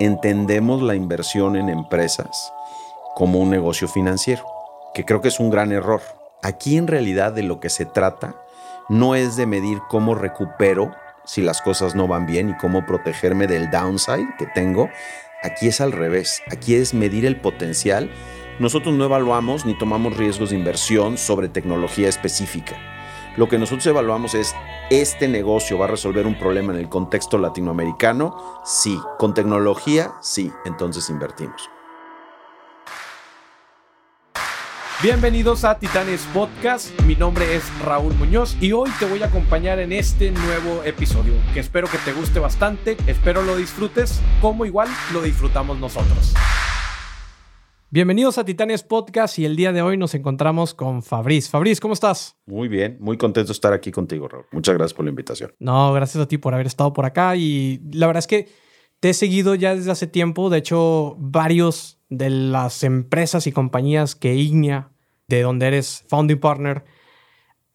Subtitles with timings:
[0.00, 2.52] entendemos la inversión en empresas
[3.16, 4.44] como un negocio financiero,
[4.94, 6.00] que creo que es un gran error.
[6.42, 8.36] Aquí en realidad de lo que se trata
[8.88, 13.46] no es de medir cómo recupero si las cosas no van bien y cómo protegerme
[13.46, 14.88] del downside que tengo.
[15.42, 18.10] Aquí es al revés, aquí es medir el potencial.
[18.60, 22.76] Nosotros no evaluamos ni tomamos riesgos de inversión sobre tecnología específica.
[23.38, 24.56] Lo que nosotros evaluamos es,
[24.90, 28.60] ¿este negocio va a resolver un problema en el contexto latinoamericano?
[28.64, 28.98] Sí.
[29.16, 30.10] ¿Con tecnología?
[30.20, 30.50] Sí.
[30.64, 31.70] Entonces invertimos.
[35.00, 39.78] Bienvenidos a Titanes Podcast, mi nombre es Raúl Muñoz y hoy te voy a acompañar
[39.78, 44.88] en este nuevo episodio que espero que te guste bastante, espero lo disfrutes como igual
[45.12, 46.34] lo disfrutamos nosotros.
[47.90, 51.48] Bienvenidos a Titanes Podcast y el día de hoy nos encontramos con Fabriz.
[51.48, 52.36] Fabriz, ¿cómo estás?
[52.44, 54.44] Muy bien, muy contento de estar aquí contigo, Raúl.
[54.52, 55.54] Muchas gracias por la invitación.
[55.58, 58.48] No, gracias a ti por haber estado por acá y la verdad es que
[59.00, 64.14] te he seguido ya desde hace tiempo, de hecho varios de las empresas y compañías
[64.14, 64.90] que Ignea,
[65.26, 66.84] de donde eres founding partner,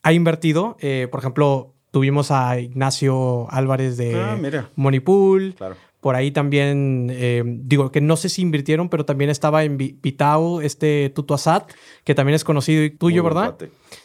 [0.03, 0.77] ha invertido.
[0.79, 5.55] Eh, por ejemplo, tuvimos a Ignacio Álvarez de ah, Moneypool.
[5.55, 5.75] Claro.
[6.03, 10.59] Por ahí también, eh, digo que no sé si invirtieron, pero también estaba en Vitao,
[10.59, 11.63] este Tutu Asad,
[12.03, 13.55] que también es conocido y tuyo, ¿verdad?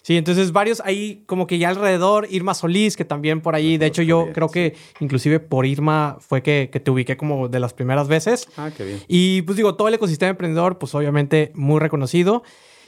[0.02, 3.86] Sí, entonces varios ahí como que ya alrededor, Irma Solís, que también por ahí, de
[3.86, 7.74] hecho yo creo que inclusive por Irma fue que, que, te ubiqué como de las
[7.74, 8.48] primeras veces.
[8.56, 9.00] Ah, qué bien.
[9.08, 12.44] Y pues digo, todo el ecosistema emprendedor, pues obviamente muy reconocido.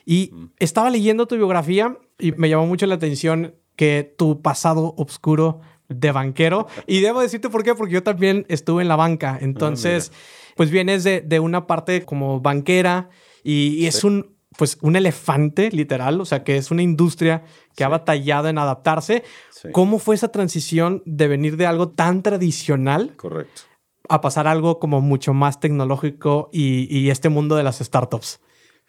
[0.07, 0.51] Y mm.
[0.61, 6.13] estaba leyendo tu biografía y me llamó mucho la atención que tu pasado oscuro de
[6.13, 6.67] banquero.
[6.87, 9.35] Y debo decirte por qué, porque yo también estuve en la banca.
[9.35, 10.13] Ah, Entonces,
[10.57, 13.11] pues vienes de, de, una parte como banquera
[13.43, 17.45] y, es un, pues un elefante literal, o sea, que es una industria
[17.77, 19.25] que ha batallado en adaptarse.
[19.73, 23.15] ¿Cómo fue esa transición de venir de algo tan tradicional?
[23.17, 23.63] Correcto.
[24.09, 28.41] A pasar a algo como mucho más tecnológico y, y este mundo de las startups.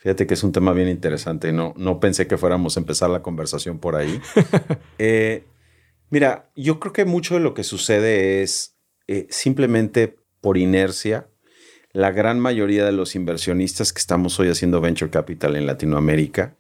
[0.02, 1.52] Fíjate que es un tema bien interesante.
[1.52, 4.20] No, no pensé que fuéramos a empezar la conversación por ahí.
[4.97, 5.45] eh,
[6.11, 8.76] Mira, yo creo que mucho de lo que sucede es
[9.08, 11.30] eh, simplemente por inercia.
[11.94, 16.58] La gran mayoría de los inversionistas que estamos hoy haciendo venture capital en Latinoamérica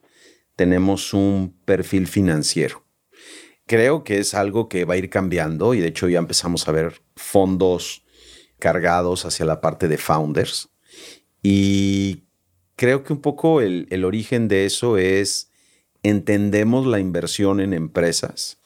[0.55, 2.85] tenemos un perfil financiero.
[3.65, 6.71] Creo que es algo que va a ir cambiando y de hecho ya empezamos a
[6.71, 8.05] ver fondos
[8.57, 10.69] cargados hacia la parte de founders.
[11.43, 12.23] Y
[12.77, 15.51] creo que un poco el, el origen de eso es
[16.03, 18.60] entendemos la inversión en empresas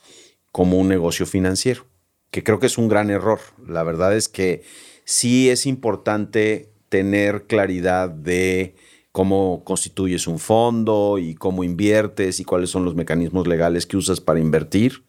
[0.56, 1.86] como un negocio financiero,
[2.32, 3.42] que creo que es un gran error.
[3.68, 4.64] La verdad es que
[5.04, 8.78] sí es importante tener claridad de
[9.12, 14.22] cómo constituyes un fondo y cómo inviertes y cuáles son los mecanismos legales que usas
[14.22, 15.04] para invertir.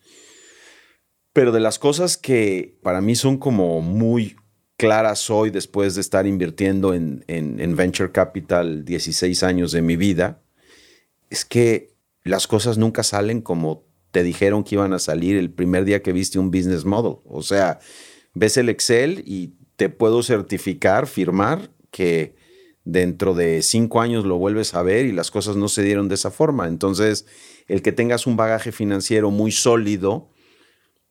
[1.32, 4.34] Pero de las cosas que para mí son como muy
[4.76, 10.42] claras hoy después de estar invirtiendo en, en Venture Capital 16 años de mi vida,
[11.30, 13.85] es que las cosas nunca salen como
[14.16, 17.16] te dijeron que iban a salir el primer día que viste un business model.
[17.26, 17.80] O sea,
[18.32, 22.34] ves el Excel y te puedo certificar, firmar que
[22.84, 26.14] dentro de cinco años lo vuelves a ver y las cosas no se dieron de
[26.14, 26.66] esa forma.
[26.66, 27.26] Entonces,
[27.68, 30.30] el que tengas un bagaje financiero muy sólido,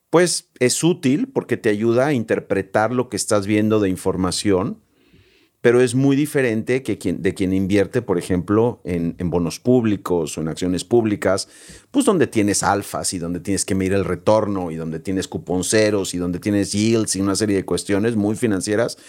[0.09, 4.81] pues es útil porque te ayuda a interpretar lo que estás viendo de información
[5.65, 10.41] pero es muy diferente que quien, de quien invierte, por ejemplo, en, bonos públicos o
[10.41, 11.47] en acciones públicas,
[11.89, 16.13] pues donde tienes alfas y donde tienes que medir el retorno y donde tienes cuponceros
[16.13, 18.99] y donde tienes yields y una serie de cuestiones muy financieras.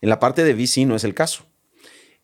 [0.00, 1.44] En la parte de VC no es el caso.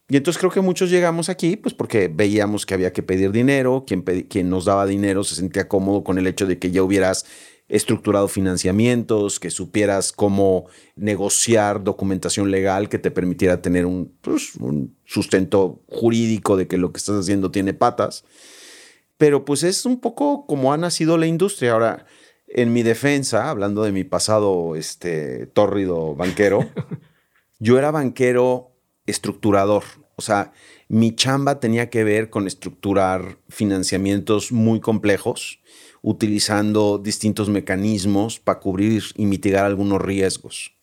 [0.09, 3.85] Y entonces creo que muchos llegamos aquí, pues porque veíamos que había que pedir dinero,
[3.87, 7.27] quien, quien nos daba dinero se sentía cómodo con el hecho de que ya hubieras
[7.73, 14.95] estructurado financiamientos, que supieras cómo negociar documentación legal que te permitiera tener un, pues, un,
[15.07, 18.25] sustento jurídico de que lo que estás haciendo tiene patas.
[19.17, 21.73] Pero pues es un poco como ha nacido la industria.
[21.73, 22.05] Ahora,
[22.47, 26.69] en mi defensa, hablando de mi pasado este, tórrido banquero,
[27.59, 28.77] yo era banquero
[29.07, 29.85] estructurador.
[30.17, 30.53] O sea,
[30.89, 35.62] mi chamba tenía que ver con estructurar financiamientos muy complejos
[36.03, 40.77] utilizando distintos mecanismos para cubrir y mitigar algunos riesgos.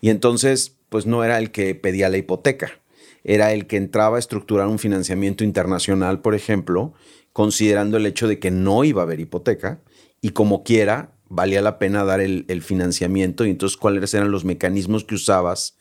[0.00, 2.80] Y entonces, pues no era el que pedía la hipoteca,
[3.24, 6.94] era el que entraba a estructurar un financiamiento internacional, por ejemplo,
[7.32, 9.80] considerando el hecho de que no iba a haber hipoteca
[10.20, 15.04] y como quiera valía la pena dar el, financiamiento y entonces cuáles eran los mecanismos
[15.04, 15.78] que usabas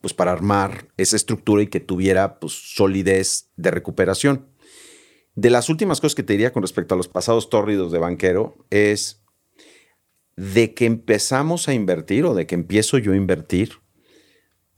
[0.00, 4.46] pues para armar esa estructura y que tuviera pues solidez de recuperación.
[5.34, 8.56] De las últimas cosas que te diría con respecto a los pasados tórridos de banquero
[8.70, 9.24] es
[10.36, 13.80] de que empezamos a invertir o de que empiezo yo a invertir,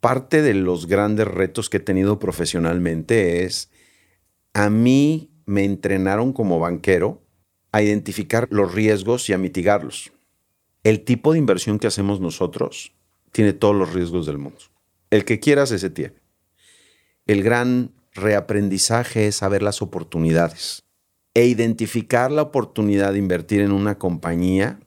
[0.01, 3.71] parte de los grandes retos que he tenido profesionalmente es,
[4.55, 7.23] a mí me entrenaron como banquero
[7.73, 10.13] a identificar los riesgos y a mitigarlos.
[10.83, 12.95] El tipo de inversión que hacemos nosotros
[13.33, 14.61] tiene todos los riesgos del mundo.
[15.11, 16.15] El que quieras, ese tiene.
[17.27, 20.85] El gran reaprendizaje es saber las oportunidades
[21.35, 24.81] e identificar la oportunidad de invertir en una compañía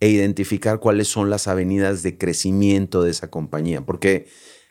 [0.00, 3.86] e identificar cuáles son las avenidas de crecimiento de esa compañía.
[3.86, 4.26] Porque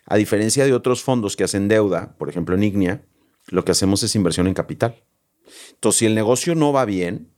[0.06, 3.06] a diferencia de otros fondos que hacen deuda, por ejemplo en Ignia,
[3.48, 5.02] lo que hacemos es inversión en capital.
[5.72, 7.30] Entonces, si el negocio no va bien,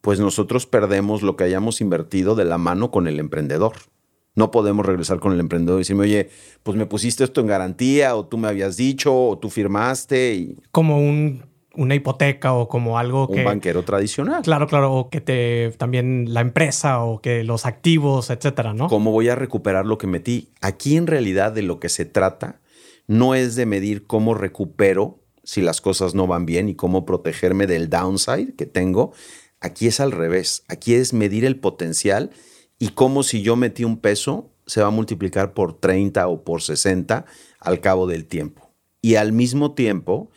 [0.00, 3.74] pues nosotros perdemos lo que hayamos invertido de la mano con el emprendedor.
[4.36, 6.30] No podemos regresar con el emprendedor y decirme, oye,
[6.62, 10.34] pues me pusiste esto en garantía, o tú me habías dicho, o tú firmaste.
[10.34, 10.58] Y...
[10.70, 11.42] Como un,
[11.76, 13.38] una hipoteca o como algo que.
[13.38, 14.42] Un banquero tradicional.
[14.42, 14.92] Claro, claro.
[14.92, 15.72] O que te.
[15.78, 18.88] También la empresa o que los activos, etcétera, ¿no?
[18.88, 20.50] ¿Cómo voy a recuperar lo que metí?
[20.60, 22.60] Aquí en realidad de lo que se trata
[23.06, 27.66] no es de medir cómo recupero si las cosas no van bien y cómo protegerme
[27.66, 29.12] del downside que tengo.
[29.60, 30.64] Aquí es al revés.
[30.68, 32.30] Aquí es medir el potencial
[32.78, 36.62] y cómo si yo metí un peso se va a multiplicar por 30 o por
[36.62, 37.24] 60
[37.60, 38.74] al cabo del tiempo.
[39.00, 40.30] Y al mismo tiempo,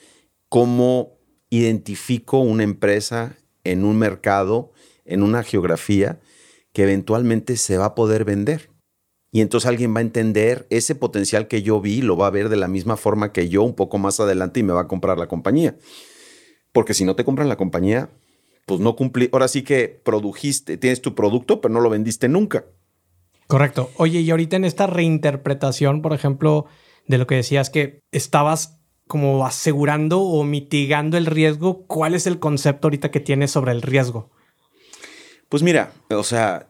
[0.47, 1.17] cómo
[1.49, 4.71] identifico una empresa en un mercado,
[5.05, 6.19] en una geografía,
[6.73, 8.69] que eventualmente se va a poder vender.
[9.31, 12.49] Y entonces alguien va a entender ese potencial que yo vi, lo va a ver
[12.49, 15.17] de la misma forma que yo un poco más adelante y me va a comprar
[15.17, 15.77] la compañía.
[16.71, 18.09] Porque si no te compran la compañía,
[18.69, 19.29] pues no cumplí.
[19.33, 22.65] Ahora sí que produjiste, tienes tu producto, pero no lo vendiste nunca.
[23.47, 23.89] Correcto.
[23.97, 26.67] Oye, y ahorita en esta reinterpretación, por ejemplo,
[27.07, 32.37] de lo que decías que estabas como asegurando o mitigando el riesgo, ¿cuál es el
[32.37, 34.29] concepto ahorita que tienes sobre el riesgo?
[35.49, 36.69] Pues mira, o sea,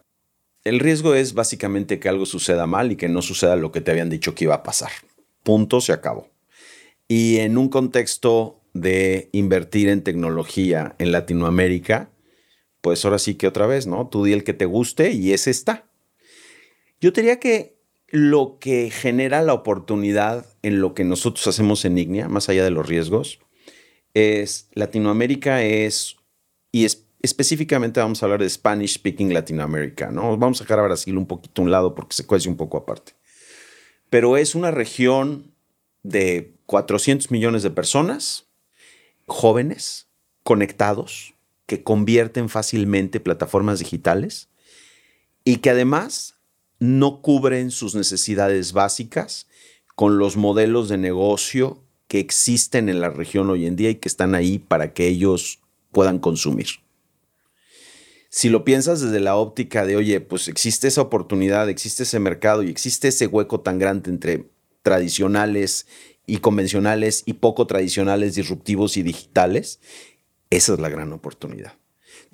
[0.64, 3.90] el riesgo es básicamente que algo suceda mal y que no suceda lo que te
[3.90, 4.90] habían dicho que iba a pasar.
[5.42, 6.28] Punto, se acabó.
[7.08, 12.10] Y en un contexto de invertir en tecnología en Latinoamérica,
[12.80, 14.08] pues ahora sí que otra vez, ¿no?
[14.08, 15.86] Tú di el que te guste y ese está.
[17.00, 17.78] Yo diría que
[18.08, 22.70] lo que genera la oportunidad en lo que nosotros hacemos en Ignia, más allá de
[22.70, 23.40] los riesgos,
[24.14, 26.16] es Latinoamérica es,
[26.72, 26.86] y
[27.22, 30.36] específicamente vamos a hablar de Spanish Speaking Latinoamérica, ¿no?
[30.36, 32.78] Vamos a dejar a Brasil un poquito a un lado porque se cuece un poco
[32.78, 33.12] aparte.
[34.08, 35.54] Pero es una región
[36.02, 38.49] de 400 millones de personas
[39.30, 40.08] jóvenes,
[40.42, 41.34] conectados,
[41.66, 44.48] que convierten fácilmente plataformas digitales
[45.44, 46.34] y que además
[46.80, 49.46] no cubren sus necesidades básicas
[49.94, 54.08] con los modelos de negocio que existen en la región hoy en día y que
[54.08, 55.60] están ahí para que ellos
[55.92, 56.66] puedan consumir.
[58.30, 62.62] Si lo piensas desde la óptica de, oye, pues existe esa oportunidad, existe ese mercado
[62.62, 64.50] y existe ese hueco tan grande entre
[64.82, 65.86] tradicionales
[66.30, 69.80] y convencionales y poco tradicionales, disruptivos y digitales,
[70.50, 71.72] esa es la gran oportunidad.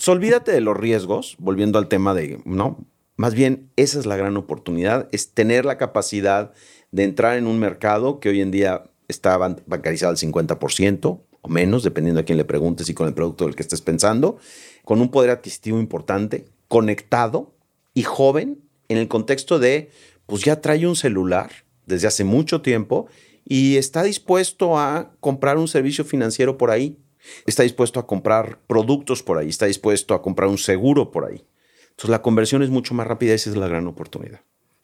[0.07, 4.37] olvídate de los riesgos, volviendo al tema de, no, más bien esa es la gran
[4.37, 6.53] oportunidad, es tener la capacidad
[6.91, 11.83] de entrar en un mercado que hoy en día está bancarizado al 50% o menos,
[11.83, 14.37] dependiendo a quién le preguntes y con el producto del que estés pensando,
[14.85, 17.55] con un poder adquisitivo importante, conectado
[17.95, 19.91] y joven en el contexto de,
[20.27, 21.51] pues ya trae un celular
[21.87, 23.07] desde hace mucho tiempo
[23.49, 26.99] y está dispuesto a comprar un servicio financiero por ahí,
[27.47, 31.45] está dispuesto a comprar productos por ahí, está dispuesto a comprar un seguro por ahí.
[31.91, 34.41] Entonces la conversión es mucho más rápida y esa es la gran oportunidad.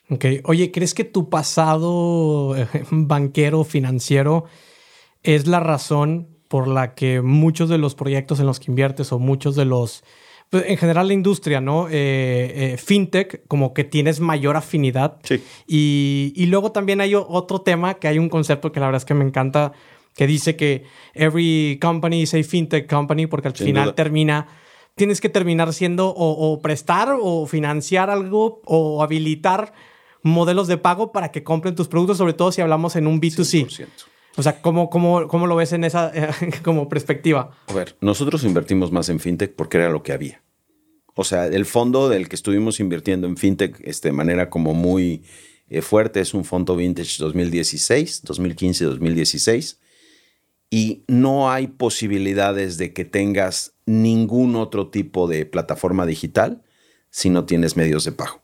[0.09, 4.45] Ok, oye, ¿crees que tu pasado eh, banquero financiero
[5.25, 9.19] es la razón por la que muchos de los proyectos en los que inviertes o
[9.19, 10.04] muchos de los
[10.52, 11.88] pues, en general la industria, ¿no?
[11.88, 15.16] Eh, eh, fintech, como que tienes mayor afinidad.
[15.23, 15.42] Sí.
[15.66, 19.14] Y, luego también hay otro tema que hay un concepto que la verdad es que
[19.14, 19.73] me encanta,
[20.14, 24.47] que dice que every company is a fintech company, porque al final termina,
[24.94, 29.73] tienes que terminar siendo o, prestar o financiar algo o habilitar
[30.21, 33.88] modelos de pago para que compren tus productos, sobre todo si hablamos en un B2C.
[34.37, 36.12] O sea, ¿cómo, cómo, cómo lo ves en esa
[36.62, 37.57] como perspectiva?
[37.67, 40.43] A ver, nosotros invertimos más en fintech porque era lo que había.
[41.15, 45.23] O sea, el fondo del que estuvimos invirtiendo en fintech este, de manera como muy
[45.69, 49.79] eh, fuerte es un fondo vintage 2016, 2015, 2016.
[50.71, 56.62] Y no hay posibilidades de que tengas ningún otro tipo de plataforma digital
[57.11, 58.43] si no tienes medios de pago.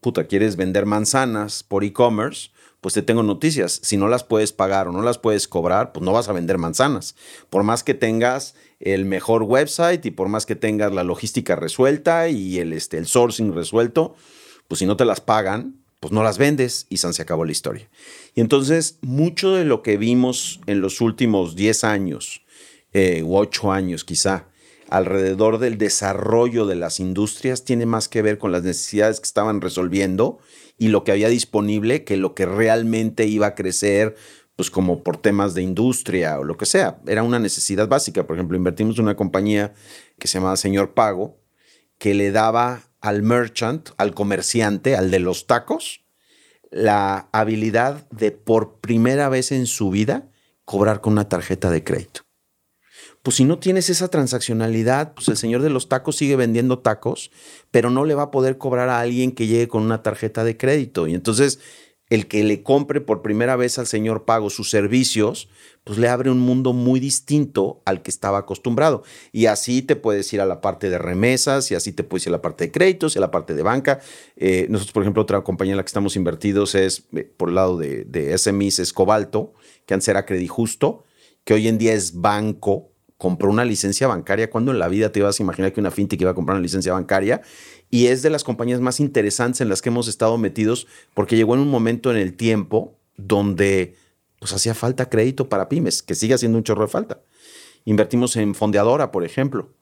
[0.00, 2.50] Puta, ¿quieres vender manzanas por e-commerce?
[2.84, 3.80] Pues te tengo noticias.
[3.82, 6.58] Si no las puedes pagar o no las puedes cobrar, pues no vas a vender
[6.58, 7.16] manzanas.
[7.48, 12.28] Por más que tengas el mejor website y por más que tengas la logística resuelta
[12.28, 14.16] y el, este, el sourcing resuelto,
[14.68, 17.88] pues si no te las pagan, pues no las vendes y se acabó la historia.
[18.34, 22.42] Y entonces, mucho de lo que vimos en los últimos 10 años,
[22.92, 24.48] eh, u 8 años quizá,
[24.90, 29.62] alrededor del desarrollo de las industrias, tiene más que ver con las necesidades que estaban
[29.62, 30.38] resolviendo
[30.78, 34.16] y lo que había disponible que lo que realmente iba a crecer,
[34.56, 36.98] pues como por temas de industria o lo que sea.
[37.06, 38.26] Era una necesidad básica.
[38.26, 39.74] Por ejemplo, invertimos en una compañía
[40.18, 41.38] que se llamaba Señor Pago,
[41.98, 46.04] que le daba al merchant, al comerciante, al de los tacos,
[46.70, 50.28] la habilidad de por primera vez en su vida
[50.64, 52.23] cobrar con una tarjeta de crédito.
[53.24, 57.30] Pues si no tienes esa transaccionalidad, pues el señor de los tacos sigue vendiendo tacos,
[57.70, 60.58] pero no le va a poder cobrar a alguien que llegue con una tarjeta de
[60.58, 61.08] crédito.
[61.08, 61.58] Y entonces
[62.10, 65.48] el que le compre por primera vez al señor pago sus servicios,
[65.84, 69.04] pues le abre un mundo muy distinto al que estaba acostumbrado.
[69.32, 72.28] Y así te puedes ir a la parte de remesas, y así te puedes ir
[72.28, 74.00] a la parte de créditos, y a la parte de banca.
[74.36, 77.54] Eh, nosotros, por ejemplo, otra compañía en la que estamos invertidos es, eh, por el
[77.54, 79.54] lado de, de SMIs, es Cobalto,
[79.86, 81.04] que antes era Justo,
[81.44, 84.50] que hoy en día es banco, compró una licencia bancaria.
[84.50, 86.62] cuando en la vida te ibas a imaginar que una fintech iba a comprar una
[86.62, 87.42] licencia bancaria?
[87.90, 91.54] y es de las compañías más interesantes en las que hemos estado metidos porque llegó
[91.54, 93.94] en un momento en el tiempo donde
[94.40, 97.22] pues hacía falta crédito para pymes, que sigue haciendo un chorro de falta.
[97.84, 99.72] Invertimos en Fondeadora, por ejemplo,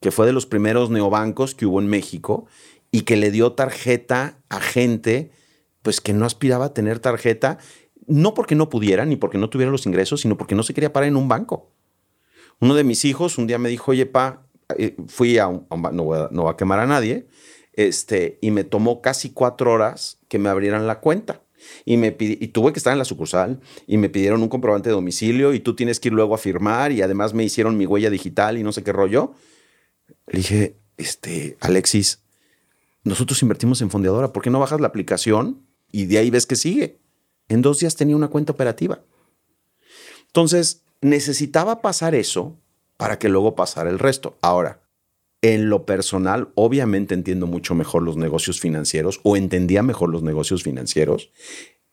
[0.00, 2.46] que fue de los primeros neobancos que hubo en México
[2.90, 5.30] y que le dio tarjeta a gente
[5.82, 7.58] pues que no aspiraba a tener tarjeta,
[8.06, 10.92] no porque no pudiera ni porque no tuviera los ingresos, sino porque no se quería
[10.92, 11.70] parar en un banco.
[12.60, 14.46] Uno de mis hijos un día me dijo, oye, pa,
[14.78, 17.26] eh, fui a un, no, voy a, quemar a nadie,
[17.72, 21.42] este, y me tomó casi cuatro horas que me abrieran la cuenta.
[21.86, 24.94] Y, me y tuve que estar en la sucursal y me pidieron un comprobante de
[24.94, 28.10] domicilio y tú tienes que ir luego a firmar y además me hicieron mi huella
[28.10, 29.32] digital y no sé qué rollo.
[30.26, 32.20] Le dije, este, Alexis,
[33.02, 36.56] nosotros invertimos en fondeadora, ¿por qué no bajas la aplicación y de ahí ves que
[36.56, 37.00] sigue?
[37.48, 39.02] En dos días tenía una cuenta operativa.
[40.26, 42.56] Entonces, necesitaba pasar eso
[42.96, 44.38] para que luego pasara el resto.
[44.40, 44.80] Ahora,
[45.42, 50.62] en lo personal, obviamente entiendo mucho mejor los negocios financieros o entendía mejor los negocios
[50.62, 51.30] financieros,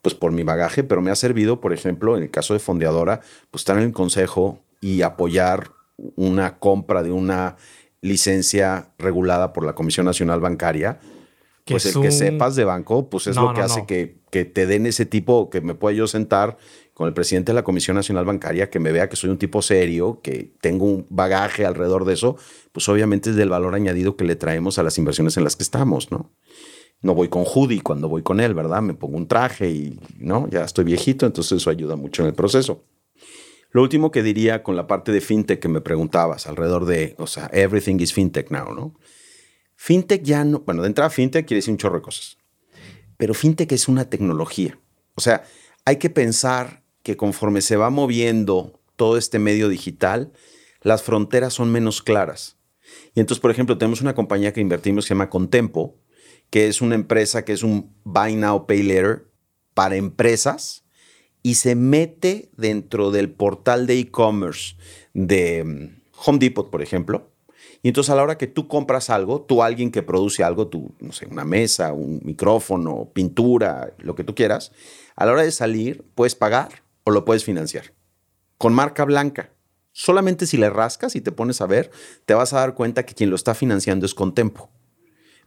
[0.01, 3.20] pues por mi bagaje, pero me ha servido, por ejemplo, en el caso de Fondeadora,
[3.51, 5.72] pues estar en el consejo y apoyar
[6.15, 7.58] una compra de una
[8.00, 11.01] licencia regulada por la Comisión Nacional Bancaria.
[11.65, 14.86] Pues el que sepas de banco, pues es lo que hace Que, que te den
[14.86, 16.58] ese tipo, que me pueda yo sentar
[17.01, 19.63] con el presidente de la Comisión Nacional Bancaria, que me vea que soy un tipo
[19.63, 22.38] serio, que tengo un bagaje alrededor de eso,
[22.72, 25.63] pues obviamente es del valor añadido que le traemos a las inversiones en las que
[25.63, 26.31] estamos, ¿no?
[27.01, 28.84] No voy con Judy cuando voy con él, ¿verdad?
[28.84, 30.48] Me pongo un traje y, ¿no?
[30.51, 32.86] Ya estoy viejito, entonces eso ayuda mucho en el proceso.
[33.72, 37.25] Lo último que diría con la parte de fintech que me preguntabas, alrededor de, o
[37.25, 38.93] sea, everything is fintech now, ¿no?
[39.75, 42.38] Fintech ya no, bueno, de entrada fintech quiere decir un chorro de cosas,
[43.17, 44.79] pero fintech es una tecnología.
[45.15, 45.43] O sea,
[45.86, 50.31] hay que pensar que conforme se va moviendo todo este medio digital,
[50.81, 52.58] las fronteras son menos claras.
[53.15, 55.98] Y entonces, por ejemplo, tenemos una compañía que invertimos que se llama Contempo,
[56.50, 59.25] que es una empresa que es un Buy Now, Pay Later
[59.74, 60.84] para empresas
[61.43, 64.75] y se mete dentro del portal de e-commerce
[65.13, 67.31] de mm, Home Depot, por ejemplo.
[67.84, 70.93] Y entonces a la hora que tú compras algo, tú alguien que produce algo, tú,
[71.00, 74.72] no sé, una mesa, un micrófono, pintura, lo que tú quieras,
[75.15, 77.94] a la hora de salir puedes pagar o lo puedes financiar.
[78.58, 79.51] Con marca blanca.
[79.91, 81.91] Solamente si le rascas y te pones a ver,
[82.25, 84.70] te vas a dar cuenta que quien lo está financiando es Contempo.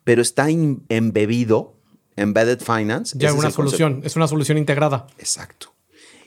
[0.04, 1.80] Pero está embebido,
[2.16, 3.16] embedded finance.
[3.18, 5.06] Ya es una solución, es una solución integrada.
[5.18, 5.74] Exacto.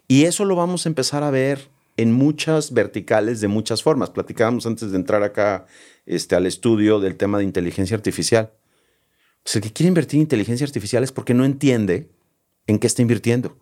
[0.08, 4.10] Y eso lo vamos a empezar a ver en muchas verticales de muchas formas.
[4.10, 5.67] Platicábamos antes de entrar acá
[6.06, 8.53] este, al estudio del tema de inteligencia artificial.
[9.44, 12.10] Pues el que quiere invertir en inteligencia artificial es porque no entiende
[12.65, 13.58] en qué está invirtiendo.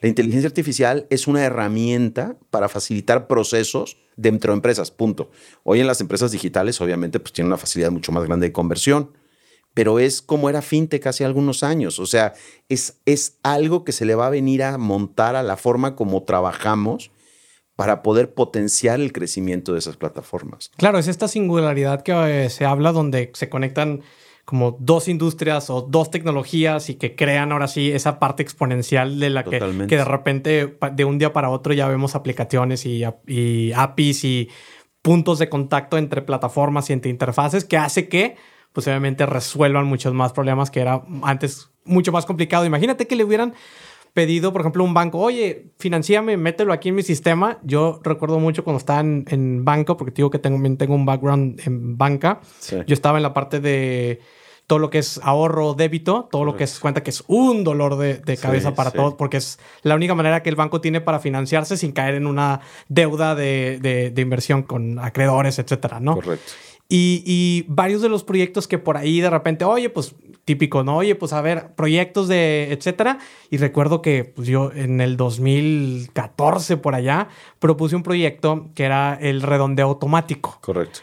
[0.00, 5.30] La inteligencia artificial es una herramienta para facilitar procesos dentro de empresas, punto.
[5.62, 9.12] Hoy en las empresas digitales, obviamente, pues tiene una facilidad mucho más grande de conversión,
[9.74, 11.98] pero es como era fintech hace algunos años.
[11.98, 12.32] O sea,
[12.68, 16.22] es, es algo que se le va a venir a montar a la forma como
[16.22, 17.10] trabajamos
[17.76, 20.70] para poder potenciar el crecimiento de esas plataformas.
[20.76, 24.02] Claro, es esta singularidad que eh, se habla donde se conectan
[24.50, 29.30] como dos industrias o dos tecnologías y que crean ahora sí esa parte exponencial de
[29.30, 33.70] la que, que, de repente de un día para otro ya vemos aplicaciones y, y
[33.72, 34.48] APIs y
[35.02, 38.36] puntos de contacto entre plataformas y entre interfaces que hace que
[38.72, 42.64] pues obviamente resuelvan muchos más problemas que era antes mucho más complicado.
[42.64, 43.54] Imagínate que le hubieran
[44.12, 47.58] pedido, por ejemplo, un banco, oye, financiame, mételo aquí en mi sistema.
[47.62, 51.96] Yo recuerdo mucho cuando estaba en, banco, porque digo que tengo, tengo un background en
[51.96, 52.40] banca.
[52.86, 54.20] Yo estaba en la parte de
[54.66, 57.96] todo lo que es ahorro, débito, todo lo que es cuenta que es un dolor
[57.96, 61.76] de, cabeza para todos, porque es la única manera que el banco tiene para financiarse
[61.76, 63.80] sin caer en una deuda de,
[64.14, 66.14] de inversión con acreedores, etcétera, ¿no?
[66.14, 66.52] Correcto.
[66.92, 70.96] Y, varios de los proyectos que por ahí de repente, oye, pues típico, ¿no?
[70.96, 73.18] Oye, pues a ver, proyectos de etcétera.
[73.48, 77.28] Y recuerdo que pues, yo en el 2014 por allá
[77.60, 80.58] propuse un proyecto que era el redondeo automático.
[80.60, 81.00] Correcto.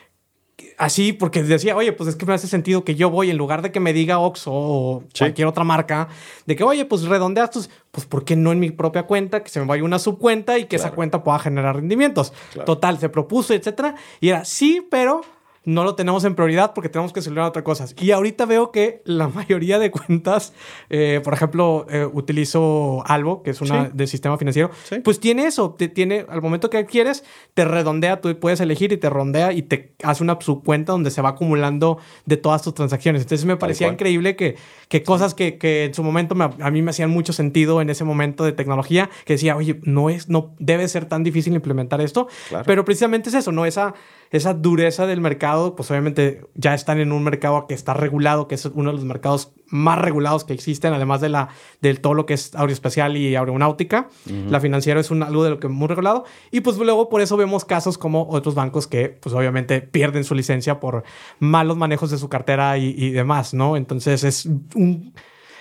[0.78, 3.62] Así, porque decía, oye, pues es que me hace sentido que yo voy, en lugar
[3.62, 6.08] de que me diga Oxxo o cualquier otra marca,
[6.46, 9.44] de que, oye, pues redondeas tus, pues ¿por qué no en mi propia cuenta?
[9.44, 12.34] Que se me vaya una subcuenta y que esa cuenta pueda generar rendimientos.
[12.66, 13.96] Total, se propuso, etcétera.
[14.20, 15.22] Y era, sí, pero
[15.68, 17.94] no lo tenemos en prioridad porque tenemos que solucionar otras cosas.
[18.00, 20.54] Y ahorita veo que la mayoría de cuentas,
[20.90, 24.72] eh, por ejemplo, eh, utilizo Albo, que es una de sistema financiero,
[25.04, 28.98] pues tiene eso, te, tiene al momento que quieres, te redondea, tú puedes elegir y
[28.98, 33.24] te rondea y te hace una subcuenta donde se va acumulando de todas tus transacciones.
[33.24, 34.56] Entonces me parecía increíble que,
[34.88, 38.06] que cosas que, que, en su momento a mí me hacían mucho sentido en ese
[38.06, 42.30] momento de tecnología, que decía, oye, no es, no debe ser tan difícil implementar esto,
[42.66, 43.66] pero precisamente es eso, ¿no?
[43.66, 43.94] Esa
[44.32, 48.56] esa dureza del mercado, pues obviamente ya están en un mercado que está regulado, que
[48.56, 51.50] es uno de los mercados más regulados que existen, además de, la,
[51.82, 54.10] del todo lo que es aeroespacial y aeronáutica.
[54.50, 56.26] La financiera es un, algo de lo que es muy regulado.
[56.52, 60.36] Y pues luego por eso vemos casos como otros bancos que pues obviamente pierden su
[60.36, 61.04] licencia por
[61.40, 63.78] malos manejos de su cartera y, demás, ¿no?
[63.78, 65.14] Entonces es un...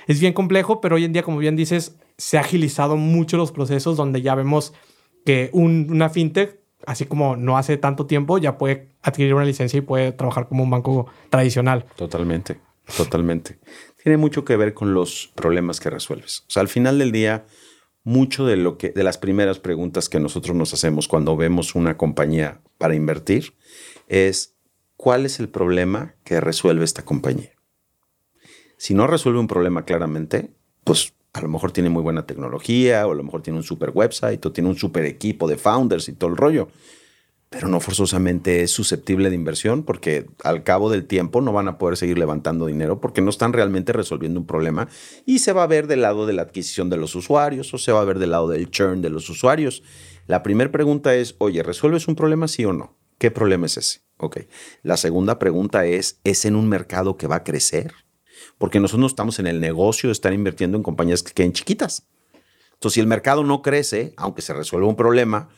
[0.07, 3.51] Es bien complejo, pero hoy en día, como bien dices, se ha agilizado mucho los
[3.51, 4.73] procesos donde ya vemos
[5.25, 9.83] que una fintech así como no hace tanto tiempo, ya puede adquirir una licencia y
[9.83, 11.85] puede trabajar como un banco tradicional.
[11.97, 12.59] Totalmente,
[12.97, 13.59] totalmente.
[14.03, 16.45] Tiene mucho que ver con los problemas que resuelves.
[16.49, 17.45] O sea, al final del día,
[18.05, 21.97] mucho de lo que de las primeras preguntas que nosotros nos hacemos cuando vemos una
[21.97, 23.55] compañía para invertir
[24.07, 24.55] es
[24.97, 27.51] ¿cuál es el problema que resuelve esta compañía?
[28.79, 30.51] Si no resuelve un problema claramente,
[30.85, 33.91] pues a lo mejor tiene muy buena tecnología, o a lo mejor tiene un super
[33.91, 36.69] website, o tiene un super equipo de founders y todo el rollo.
[37.51, 41.79] Pero no forzosamente es susceptible de inversión porque al cabo del tiempo no van a
[41.79, 44.89] poder seguir levantando dinero porque no están realmente resolviendo un problema
[45.27, 47.93] y se va a ver del lado de la adquisición de los usuarios o se
[47.93, 49.85] va a ver del lado del churn de los usuarios.
[50.27, 52.97] La primera pregunta es, oye, ¿resuelves un problema sí o no?
[53.17, 54.01] ¿Qué problema es ese?
[54.19, 54.39] Ok.
[54.83, 57.93] La segunda pregunta es, ¿es en un mercado que va a crecer?
[58.59, 62.07] Porque nosotros no estamos en el negocio de estar invirtiendo en compañías que queden chiquitas.
[62.75, 65.49] Entonces, si el mercado no crece, aunque se resuelva un problema,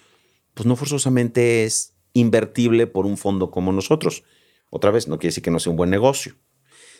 [0.55, 4.25] pues no forzosamente es invertible por un fondo como nosotros.
[4.71, 6.35] Otra vez, no quiere decir que no sea un buen negocio.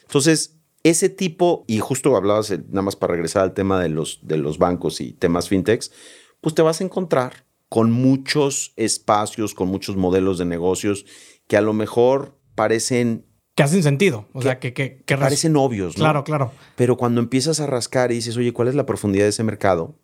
[0.03, 4.21] Entonces, ese tipo, y justo hablabas, eh, nada más para regresar al tema de los,
[4.23, 5.93] de los bancos y temas fintechs,
[6.41, 11.05] pues te vas a encontrar con muchos espacios, con muchos modelos de negocios
[11.47, 13.27] que a lo mejor parecen
[13.59, 14.25] que hacen sentido.
[14.35, 16.05] O sea, que, que, que parecen obvios, ¿no?
[16.05, 16.53] Claro, claro.
[16.77, 19.97] Pero cuando empiezas a rascar y dices, oye, ¿cuál es la profundidad de ese mercado?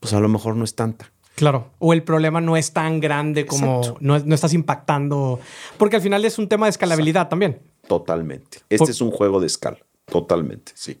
[0.00, 1.12] Pues a lo mejor no es tanta.
[1.36, 1.70] Claro.
[1.78, 5.38] O el problema no es tan grande como no, no, estás impactando.
[5.78, 7.60] Porque al final es un tema de escalabilidad también.
[7.86, 8.58] Totalmente.
[8.68, 9.78] Este es un juego de escala.
[10.06, 10.98] Totalmente, sí.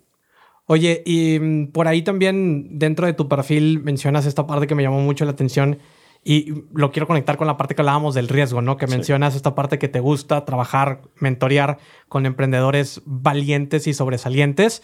[0.66, 4.84] Oye, y mm, por ahí también dentro de tu perfil mencionas esta parte que me
[4.84, 5.80] llamó mucho la atención
[6.28, 8.76] y lo quiero conectar con la parte que hablábamos del riesgo, ¿no?
[8.76, 14.82] Que mencionas esta parte que te gusta, trabajar, mentorear con emprendedores valientes y sobresalientes.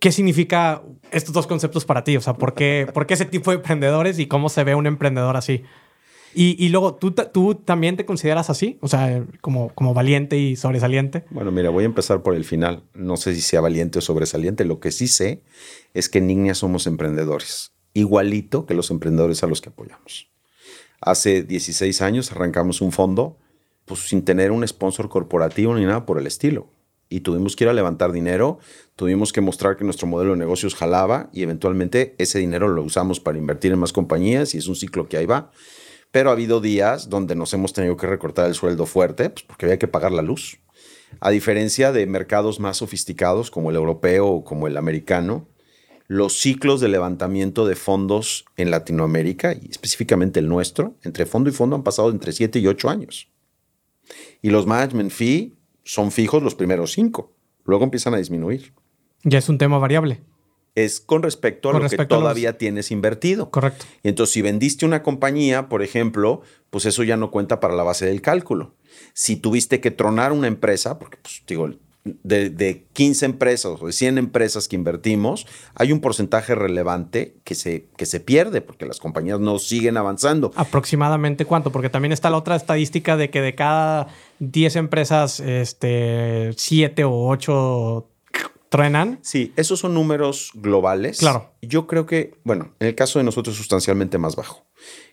[0.00, 2.18] ¿Qué significa estos dos conceptos para ti?
[2.18, 4.86] O sea, ¿por qué, por qué ese tipo de emprendedores y cómo se ve un
[4.86, 5.62] emprendedor así?
[6.34, 8.76] Y, y luego, ¿tú, ¿tú también te consideras así?
[8.82, 11.24] O sea, como, como valiente y sobresaliente.
[11.30, 12.82] Bueno, mira, voy a empezar por el final.
[12.92, 14.66] No sé si sea valiente o sobresaliente.
[14.66, 15.42] Lo que sí sé
[15.94, 20.33] es que en Ignia somos emprendedores, igualito que los emprendedores a los que apoyamos.
[21.04, 23.36] Hace 16 años arrancamos un fondo
[23.84, 26.72] pues, sin tener un sponsor corporativo ni nada por el estilo.
[27.10, 28.58] Y tuvimos que ir a levantar dinero,
[28.96, 33.20] tuvimos que mostrar que nuestro modelo de negocios jalaba y eventualmente ese dinero lo usamos
[33.20, 35.50] para invertir en más compañías y es un ciclo que ahí va.
[36.10, 39.66] Pero ha habido días donde nos hemos tenido que recortar el sueldo fuerte pues, porque
[39.66, 40.58] había que pagar la luz.
[41.20, 45.48] A diferencia de mercados más sofisticados como el europeo o como el americano,
[46.06, 51.52] los ciclos de levantamiento de fondos en Latinoamérica, y específicamente el nuestro, entre fondo y
[51.52, 53.28] fondo han pasado entre 7 y 8 años.
[54.42, 57.32] Y los management fee son fijos los primeros 5,
[57.64, 58.74] luego empiezan a disminuir.
[59.22, 60.20] Ya es un tema variable.
[60.74, 63.50] Es con respecto a lo que todavía tienes invertido.
[63.50, 63.86] Correcto.
[64.02, 67.84] Y entonces, si vendiste una compañía, por ejemplo, pues eso ya no cuenta para la
[67.84, 68.74] base del cálculo.
[69.12, 71.70] Si tuviste que tronar una empresa, porque, pues, digo,
[72.04, 77.86] de, 15 empresas o de 100 empresas que invertimos, hay un porcentaje relevante que se,
[77.96, 80.52] que se pierde porque las compañías no siguen avanzando.
[80.54, 81.72] ¿Aproximadamente cuánto?
[81.72, 87.28] Porque también está la otra estadística de que de cada 10 empresas, este, 7 o
[87.28, 88.08] 8
[88.68, 89.20] truenan.
[89.22, 91.18] Sí, esos son números globales.
[91.18, 91.52] Claro.
[91.62, 94.66] Yo creo que, bueno, en el caso de nosotros es sustancialmente más bajo.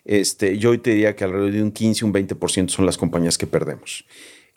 [0.03, 3.37] Este, yo hoy te diría que alrededor de un 15, un 20% son las compañías
[3.37, 4.05] que perdemos.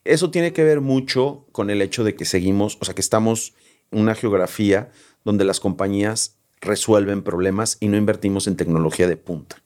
[0.05, 3.55] Eso tiene que ver mucho con el hecho de que seguimos, o sea, que estamos
[3.91, 4.91] en una geografía
[5.25, 9.63] donde las compañías resuelven problemas y no invertimos en tecnología de punta.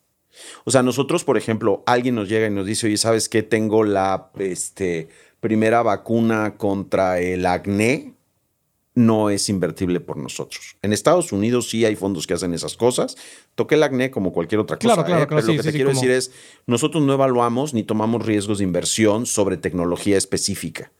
[0.64, 3.42] O sea, nosotros, por ejemplo, alguien nos llega y nos dice, oye, ¿sabes qué?
[3.42, 5.08] Tengo la este,
[5.40, 8.14] primera vacuna contra el acné.
[8.94, 10.76] No es invertible por nosotros.
[10.82, 13.16] En Estados Unidos sí hay fondos que hacen esas cosas.
[13.58, 14.86] Toqué el acné como cualquier otra cosa.
[14.94, 15.26] Claro, claro, ¿eh?
[15.26, 16.30] claro, Pero sí, lo que sí, te sí, quiero como- decir es,
[16.68, 20.92] nosotros no evaluamos ni tomamos riesgos de inversión sobre tecnología específica.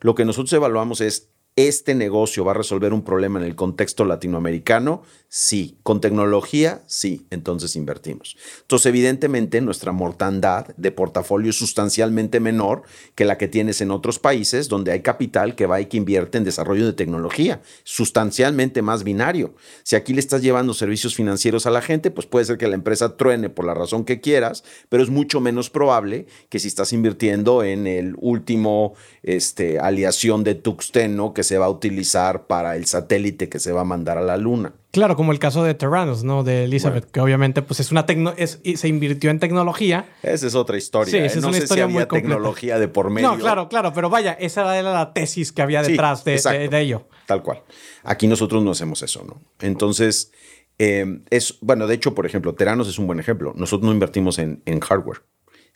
[0.00, 4.04] Lo que nosotros evaluamos es, ¿este negocio va a resolver un problema en el contexto
[4.04, 5.02] latinoamericano?
[5.28, 5.78] Sí.
[5.82, 6.82] ¿Con tecnología?
[6.86, 7.26] Sí.
[7.30, 8.36] Entonces invertimos.
[8.60, 12.82] Entonces, evidentemente, nuestra mortandad de portafolio es sustancialmente menor
[13.14, 16.36] que la que tienes en otros países donde hay capital que va y que invierte
[16.36, 17.62] en desarrollo de tecnología.
[17.84, 19.54] Sustancialmente más binario.
[19.82, 22.74] Si aquí le estás llevando servicios financieros a la gente, pues puede ser que la
[22.74, 26.92] empresa truene por la razón que quieras, pero es mucho menos probable que si estás
[26.92, 32.84] invirtiendo en el último este, aliación de tuxteno que se va a utilizar para el
[32.86, 34.74] satélite que se va a mandar a la luna.
[34.90, 36.42] Claro, como el caso de Terranos, ¿no?
[36.42, 40.06] De Elizabeth, que obviamente pues es una tecno es, y se invirtió en tecnología.
[40.22, 41.10] Esa es otra historia.
[41.10, 41.26] Sí, ¿eh?
[41.26, 42.28] es no una sé historia si muy había completa.
[42.34, 43.30] tecnología de por medio.
[43.32, 46.80] No, claro, claro, pero vaya, esa era la tesis que había Sí, detrás de- de
[46.80, 47.08] ello.
[47.26, 47.62] Tal cual.
[48.04, 49.42] Aquí nosotros no hacemos eso, ¿no?
[49.60, 50.32] Entonces,
[50.78, 53.52] eh, es, bueno, de hecho, por ejemplo, Teranos es un buen ejemplo.
[53.56, 55.22] Nosotros no invertimos en, en hardware.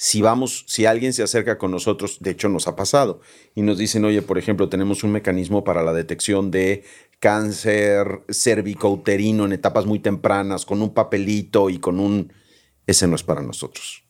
[0.02, 3.20] Si vamos, si alguien se acerca con nosotros, de hecho nos ha pasado,
[3.54, 6.84] y nos dicen, oye, por ejemplo, tenemos un mecanismo para la detección de
[7.18, 12.32] cáncer cervicouterino en etapas muy tempranas, con un papelito y con un...
[12.86, 14.04] Ese no es para nosotros.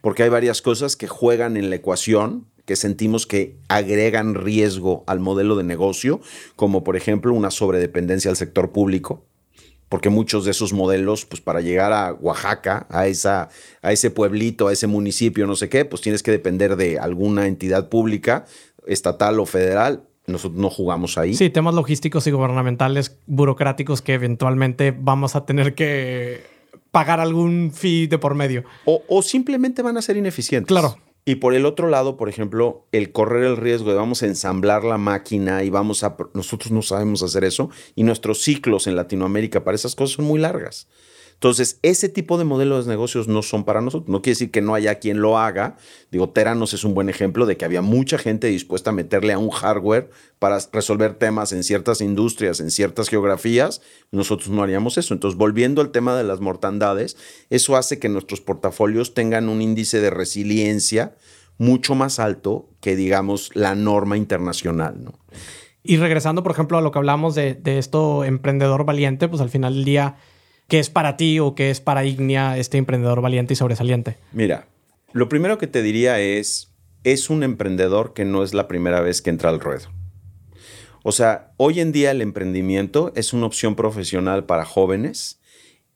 [0.00, 5.20] Porque hay varias cosas que juegan en la ecuación que sentimos que agregan riesgo al
[5.20, 6.20] modelo de negocio,
[6.56, 9.24] como por ejemplo una sobredependencia al sector público,
[9.88, 13.48] porque muchos de esos modelos, pues para llegar a Oaxaca, a, esa,
[13.82, 17.46] a ese pueblito, a ese municipio, no sé qué, pues tienes que depender de alguna
[17.46, 18.44] entidad pública,
[18.86, 20.04] estatal o federal.
[20.26, 21.34] Nosotros no jugamos ahí.
[21.34, 26.42] Sí, temas logísticos y gubernamentales, burocráticos que eventualmente vamos a tener que
[26.90, 28.64] pagar algún fee de por medio.
[28.84, 30.68] O, o simplemente van a ser ineficientes.
[30.68, 30.98] Claro.
[31.28, 34.82] Y por el otro lado, por ejemplo, el correr el riesgo de vamos a ensamblar
[34.82, 36.16] la máquina y vamos a...
[36.32, 40.40] Nosotros no sabemos hacer eso y nuestros ciclos en Latinoamérica para esas cosas son muy
[40.40, 40.88] largas.
[41.38, 44.08] Entonces, ese tipo de modelos de negocios no son para nosotros.
[44.08, 45.76] No quiere decir que no haya quien lo haga.
[46.10, 49.38] Digo, Teranos es un buen ejemplo de que había mucha gente dispuesta a meterle a
[49.38, 53.82] un hardware para resolver temas en ciertas industrias, en ciertas geografías.
[54.10, 55.14] Nosotros no haríamos eso.
[55.14, 57.16] Entonces, volviendo al tema de las mortandades,
[57.50, 61.14] eso hace que nuestros portafolios tengan un índice de resiliencia
[61.56, 65.12] mucho más alto que, digamos, la norma internacional.
[65.84, 69.50] Y regresando, por ejemplo, a lo que hablamos de, de esto emprendedor valiente, pues al
[69.50, 70.16] final del día,
[70.68, 74.16] ¿qué es para ti o qué es para Ignia este emprendedor valiente y sobresaliente?
[74.32, 74.68] Mira,
[75.12, 76.70] lo primero que te diría es,
[77.04, 79.88] es un emprendedor que no es la primera vez que entra al ruedo.
[81.02, 85.40] O sea, hoy en día el emprendimiento es una opción profesional para jóvenes,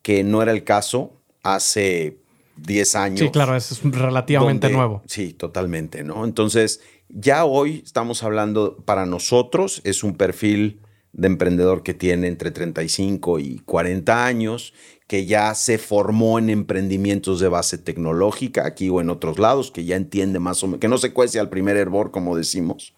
[0.00, 2.18] que no era el caso hace
[2.56, 3.20] 10 años.
[3.20, 5.02] Sí, claro, eso es relativamente donde- nuevo.
[5.06, 6.24] Sí, totalmente, ¿no?
[6.24, 10.80] Entonces, ya hoy estamos hablando, para nosotros es un perfil
[11.12, 14.72] de emprendedor que tiene entre 35 y 40 años,
[15.06, 19.84] que ya se formó en emprendimientos de base tecnológica, aquí o en otros lados, que
[19.84, 22.94] ya entiende más o menos, que no se cuece al primer hervor, como decimos,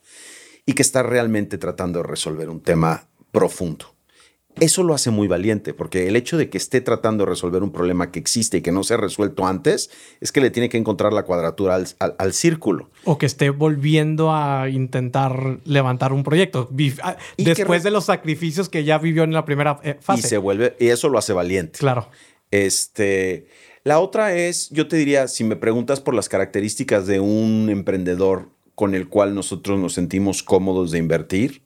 [0.64, 3.93] y que está realmente tratando de resolver un tema profundo.
[4.60, 7.72] Eso lo hace muy valiente, porque el hecho de que esté tratando de resolver un
[7.72, 9.90] problema que existe y que no se ha resuelto antes,
[10.20, 12.88] es que le tiene que encontrar la cuadratura al, al- al círculo.
[13.04, 16.70] O que esté volviendo a intentar levantar un proyecto.
[17.02, 20.28] Ah, Y Después de los sacrificios que ya vivió en la primera eh, Y fase.
[20.28, 21.78] se vuelve, y eso lo hace valiente.
[21.80, 22.08] Claro.
[22.52, 23.48] Este,
[23.82, 28.50] la otra es, yo te diría, si me preguntas por las características de un emprendedor
[28.76, 31.62] con el cual nosotros nos sentimos cómodos de invertir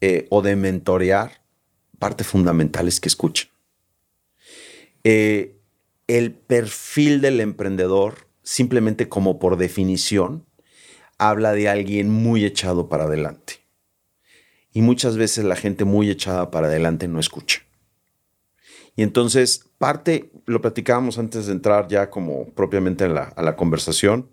[0.00, 1.43] eh, o de mentorear,
[2.04, 3.48] parte fundamental es que escuchen.
[5.04, 5.56] Eh,
[6.06, 10.44] el perfil del emprendedor, simplemente como por definición,
[11.16, 13.54] habla de alguien muy echado para adelante.
[14.70, 17.62] Y muchas veces la gente muy echada para adelante no escucha.
[18.96, 24.28] Y entonces, parte, lo platicábamos antes de entrar ya como propiamente la, a la conversación,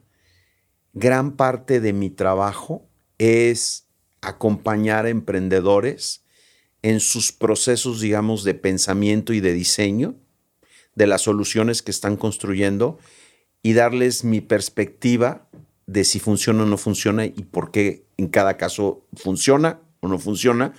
[0.92, 3.88] gran parte de mi trabajo es
[4.20, 6.26] acompañar a emprendedores
[6.82, 10.16] en sus procesos, digamos, de pensamiento y de diseño
[10.96, 13.00] de las soluciones que están construyendo
[13.64, 15.48] y darles mi perspectiva
[15.86, 20.20] de si funciona o no funciona y por qué en cada caso funciona o no
[20.20, 20.74] funciona,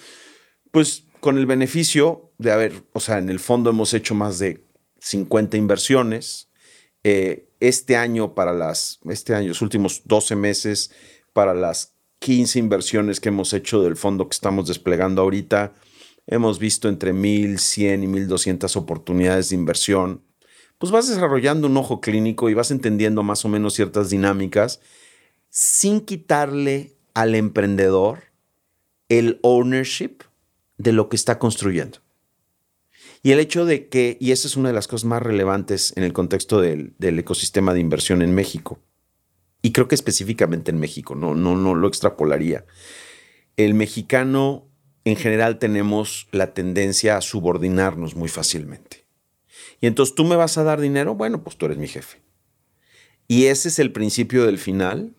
[0.70, 4.64] pues con el beneficio de haber, o sea, en el fondo hemos hecho más de
[5.00, 6.48] 50 inversiones.
[7.04, 10.90] Eh, este año, para las, este año, los últimos 12 meses,
[11.32, 15.74] para las 15 inversiones que hemos hecho del fondo que estamos desplegando ahorita,
[16.26, 20.22] hemos visto entre 1.100 y 1.200 oportunidades de inversión.
[20.78, 24.80] Pues vas desarrollando un ojo clínico y vas entendiendo más o menos ciertas dinámicas
[25.48, 28.24] sin quitarle al emprendedor
[29.08, 30.22] el ownership
[30.78, 31.98] de lo que está construyendo.
[33.22, 36.02] Y el hecho de que, y esa es una de las cosas más relevantes en
[36.02, 38.80] el contexto del, ecosistema de inversión en México,
[39.60, 42.64] y creo que específicamente en México, no, no, no lo extrapolaría.
[43.56, 44.66] El mexicano
[45.04, 49.06] en general tenemos la tendencia a subordinarnos muy fácilmente.
[49.80, 52.22] Y entonces tú me vas a dar dinero, bueno, pues tú eres mi jefe.
[53.26, 55.14] Y ese es el principio del final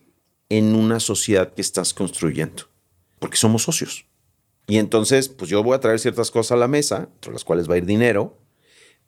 [0.48, 2.64] en una sociedad que estás construyendo,
[3.18, 4.06] porque somos socios.
[4.66, 7.68] Y entonces, pues yo voy a traer ciertas cosas a la mesa, entre las cuales
[7.68, 8.38] va a ir dinero,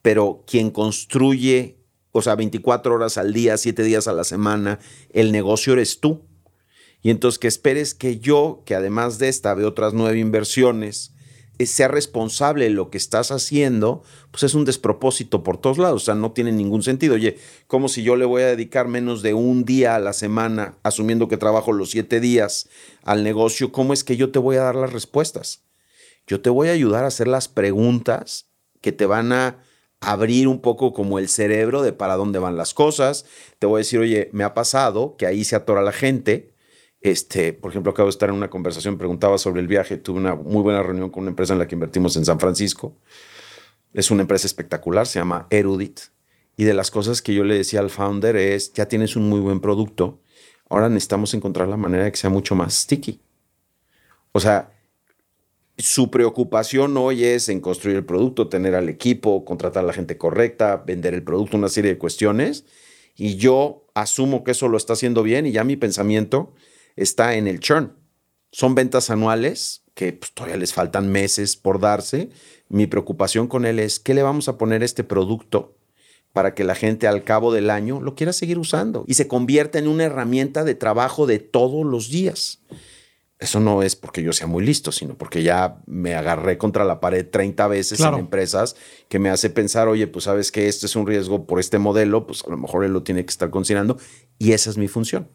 [0.03, 1.79] pero quien construye,
[2.13, 4.79] o sea, 24 horas al día, 7 días a la semana,
[5.11, 6.26] el negocio eres tú.
[7.07, 11.13] Y entonces que esperes que yo, que además de esta, veo otras nueve inversiones,
[11.65, 16.05] sea responsable de lo que estás haciendo, pues es un despropósito por todos lados, o
[16.05, 17.15] sea, no tiene ningún sentido.
[17.15, 17.39] Oye,
[17.69, 21.29] como si yo le voy a dedicar menos de un día a la semana, asumiendo
[21.29, 22.69] que trabajo los siete días
[23.05, 25.63] al negocio, ¿cómo es que yo te voy a dar las respuestas?
[26.27, 28.49] Yo te voy a ayudar a hacer las preguntas
[28.81, 29.59] que te van a
[30.01, 33.27] abrir un poco como el cerebro de para dónde van las cosas.
[33.61, 36.56] Te voy a decir, oye, me ha pasado que ahí se atora la gente
[37.11, 40.35] este, por ejemplo, acabo de estar en una conversación, preguntaba sobre el viaje, tuve una
[40.35, 42.95] muy buena reunión con una empresa en la que invertimos en San Francisco.
[43.93, 46.01] Es una empresa espectacular, se llama Erudit.
[46.57, 49.41] Y de las cosas que yo le decía al founder es, ya tienes un muy
[49.41, 50.21] buen producto,
[50.69, 53.21] ahora necesitamos encontrar la manera de que sea mucho más sticky.
[54.33, 54.71] O sea,
[55.79, 60.17] su preocupación hoy es en construir el producto, tener al equipo, contratar a la gente
[60.17, 62.65] correcta, vender el producto, una serie de cuestiones.
[63.15, 66.53] Y yo asumo que eso lo está haciendo bien y ya mi pensamiento
[66.97, 67.93] está en el churn.
[68.51, 72.31] Son ventas anuales que pues, todavía les faltan meses por darse.
[72.69, 75.77] Mi preocupación con él es, ¿qué le vamos a poner a este producto
[76.33, 79.79] para que la gente al cabo del año lo quiera seguir usando y se convierta
[79.79, 82.61] en una herramienta de trabajo de todos los días?
[83.39, 87.01] Eso no es porque yo sea muy listo, sino porque ya me agarré contra la
[87.01, 88.77] pared 30 veces en empresas
[89.09, 92.27] que me hace pensar, oye, pues sabes que esto es un riesgo por este modelo,
[92.27, 93.99] pues a lo mejor él lo tiene que estar considerando
[94.39, 95.29] y esa es mi función.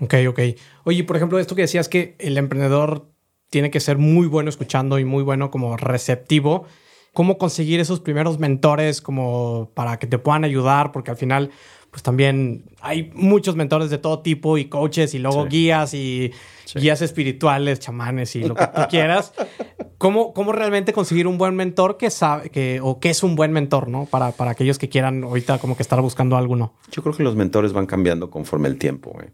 [0.00, 0.40] Ok, ok.
[0.84, 3.10] Oye, por ejemplo, esto que decías que el emprendedor
[3.50, 6.66] tiene que ser muy bueno escuchando y muy bueno como receptivo.
[7.14, 10.92] ¿Cómo conseguir esos primeros mentores como para que te puedan ayudar?
[10.92, 11.50] Porque al final,
[11.90, 16.32] pues también hay muchos mentores de todo tipo y coaches y luego guías y
[16.74, 19.32] guías espirituales, chamanes y lo que tú quieras.
[19.96, 23.50] ¿Cómo, ¿Cómo realmente conseguir un buen mentor que sabe que, o qué es un buen
[23.50, 24.04] mentor, ¿no?
[24.04, 26.74] Para, para aquellos que quieran ahorita como que estar buscando algo, ¿no?
[26.92, 29.28] Yo creo que los mentores van cambiando conforme el tiempo, güey.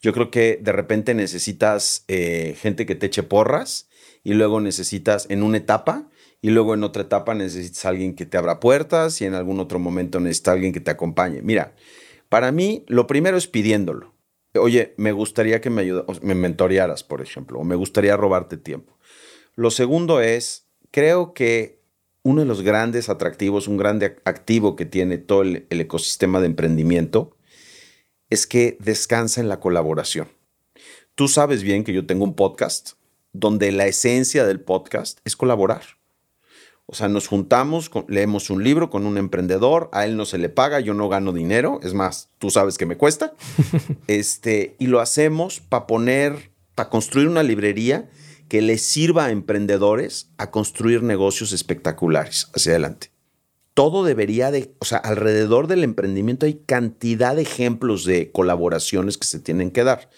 [0.00, 3.88] Yo creo que de repente necesitas eh, gente que te eche porras
[4.24, 6.08] y luego necesitas en una etapa
[6.40, 9.78] y luego en otra etapa necesitas alguien que te abra puertas y en algún otro
[9.78, 11.42] momento necesitas alguien que te acompañe.
[11.42, 11.74] Mira,
[12.30, 14.14] para mí lo primero es pidiéndolo.
[14.54, 18.98] Oye, me gustaría que me, ayudas, me mentorearas, por ejemplo, o me gustaría robarte tiempo.
[19.54, 21.78] Lo segundo es, creo que
[22.22, 27.36] uno de los grandes atractivos, un grande activo que tiene todo el ecosistema de emprendimiento
[28.30, 30.28] es que descansa en la colaboración.
[31.14, 32.92] Tú sabes bien que yo tengo un podcast
[33.32, 35.82] donde la esencia del podcast es colaborar.
[36.86, 40.48] O sea, nos juntamos, leemos un libro con un emprendedor, a él no se le
[40.48, 43.34] paga, yo no gano dinero, es más, tú sabes que me cuesta.
[44.08, 48.08] este, y lo hacemos para poner, para construir una librería
[48.48, 53.09] que le sirva a emprendedores a construir negocios espectaculares hacia adelante
[53.80, 59.26] todo debería de, o sea, alrededor del emprendimiento hay cantidad de ejemplos de colaboraciones que
[59.26, 60.10] se tienen que dar.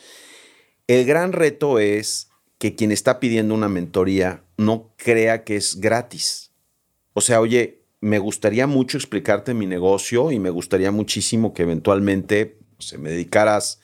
[0.89, 6.51] El gran reto es que quien está pidiendo una mentoría no crea que es gratis.
[7.13, 12.59] O sea, oye, me gustaría mucho explicarte mi negocio y me gustaría muchísimo que eventualmente
[12.81, 13.79] se me dedicaras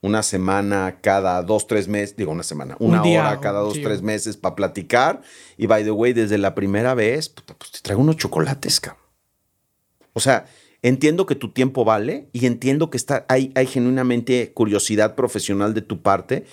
[0.00, 4.36] una semana cada dos, tres meses, digo una semana, una hora cada dos, tres meses
[4.36, 5.22] para platicar.
[5.56, 8.99] Y by the way, desde la primera vez, pues te traigo unos chocolates, cabrón.
[10.12, 10.46] O sea,
[10.82, 15.82] entiendo que tu tiempo vale y entiendo que está, hay, hay genuinamente curiosidad profesional de
[15.82, 16.44] tu parte,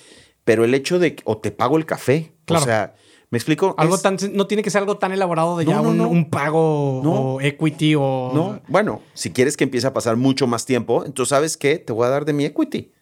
[0.44, 2.94] pero el hecho de que o te pago el café, o sea,
[3.30, 3.74] ¿me explico?
[3.78, 7.94] Algo tan, no tiene que ser algo tan elaborado de ya un, pago o equity
[7.94, 8.30] o...
[8.34, 11.92] No, bueno, si quieres que empiece a pasar mucho más tiempo, entonces sabes qué, te
[11.92, 12.92] voy a dar de mi equity.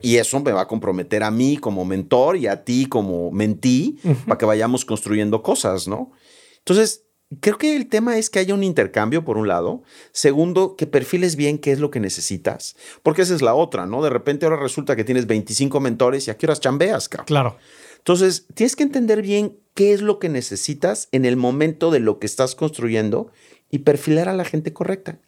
[0.00, 3.98] Y eso me va a comprometer a mí como mentor y a ti como mentí
[4.26, 6.12] para que vayamos construyendo cosas, ¿no?
[6.58, 7.07] Entonces,
[7.40, 9.82] creo que el tema es que haya un intercambio, por un lado.
[10.12, 12.76] Segundo, que perfiles bien qué es lo que necesitas.
[13.02, 14.02] Porque esa es la otra, ¿no?
[14.02, 17.26] De repente ahora resulta que tienes 25 mentores y a qué horas chambeas, cabrón.
[17.26, 17.56] Claro.
[17.98, 22.18] Entonces, tienes que entender bien qué es lo que necesitas en el momento de lo
[22.18, 23.30] que estás construyendo
[23.70, 25.18] y perfilar a la gente correcta.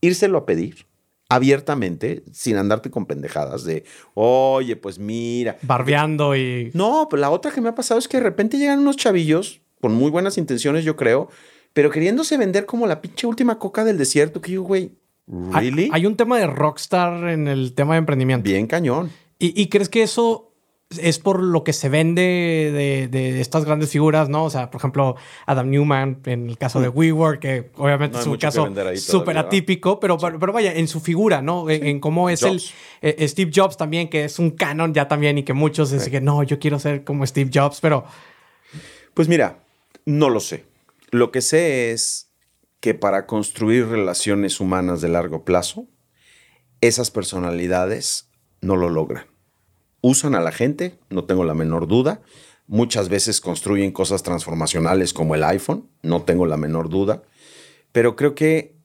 [0.00, 0.86] Írselo a pedir
[1.28, 5.56] abiertamente, sin andarte con pendejadas de, oye, pues mira.
[5.62, 6.70] Barbeando y...
[6.72, 9.60] No, pues la otra que me ha pasado es que de repente llegan unos chavillos
[9.86, 11.28] con muy buenas intenciones, yo creo,
[11.72, 15.90] pero queriéndose vender como la pinche última coca del desierto, que yo, güey, ¿really?
[15.92, 18.42] Hay, un tema de rockstar en el tema de emprendimiento.
[18.42, 19.12] Bien cañón.
[19.38, 20.54] ¿Y, y crees que eso
[20.90, 24.42] es por lo que se vende de, de, estas grandes figuras, ¿no?
[24.42, 25.14] O sea, por ejemplo,
[25.46, 30.00] Adam Newman, en el caso de WeWork, que obviamente No es un caso súper atípico,
[30.00, 31.70] pero, pero, pero vaya, en su figura, ¿no?
[31.70, 32.74] En, en cómo es Jobs.
[33.02, 36.10] el eh, Steve Jobs también, que es un canon ya también y que muchos dicen
[36.10, 38.04] que no, yo quiero ser como Steve Jobs, pero
[39.14, 39.65] Pues mira,
[40.06, 40.64] no lo sé.
[41.10, 42.30] Lo que sé es
[42.80, 45.88] que para construir relaciones humanas de largo plazo,
[46.80, 49.26] esas personalidades no lo logran.
[50.00, 52.22] Usan a la gente, no tengo la menor duda.
[52.68, 57.22] Muchas veces construyen cosas transformacionales como el iPhone, no tengo la menor duda.
[57.92, 58.76] Pero creo que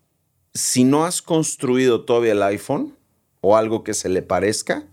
[0.53, 2.97] si no has construido todavía el iPhone
[3.41, 4.87] o algo que se le parezca,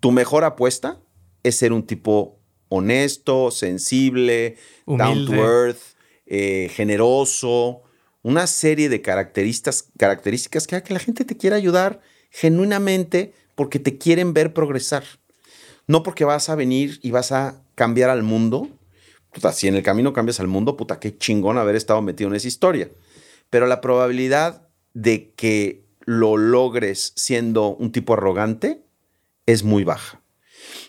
[0.00, 1.00] tu mejor apuesta
[1.42, 2.41] es ser un tipo
[2.72, 4.56] honesto, sensible,
[4.86, 5.80] down to earth,
[6.26, 7.82] eh, generoso,
[8.22, 13.78] una serie de características, características que haga que la gente te quiera ayudar genuinamente porque
[13.78, 15.04] te quieren ver progresar.
[15.86, 18.68] No porque vas a venir y vas a cambiar al mundo.
[19.34, 22.36] Puta, si en el camino cambias al mundo, puta, qué chingón haber estado metido en
[22.36, 22.90] esa historia.
[23.50, 28.82] Pero la probabilidad de que lo logres siendo un tipo arrogante
[29.44, 30.21] es muy baja.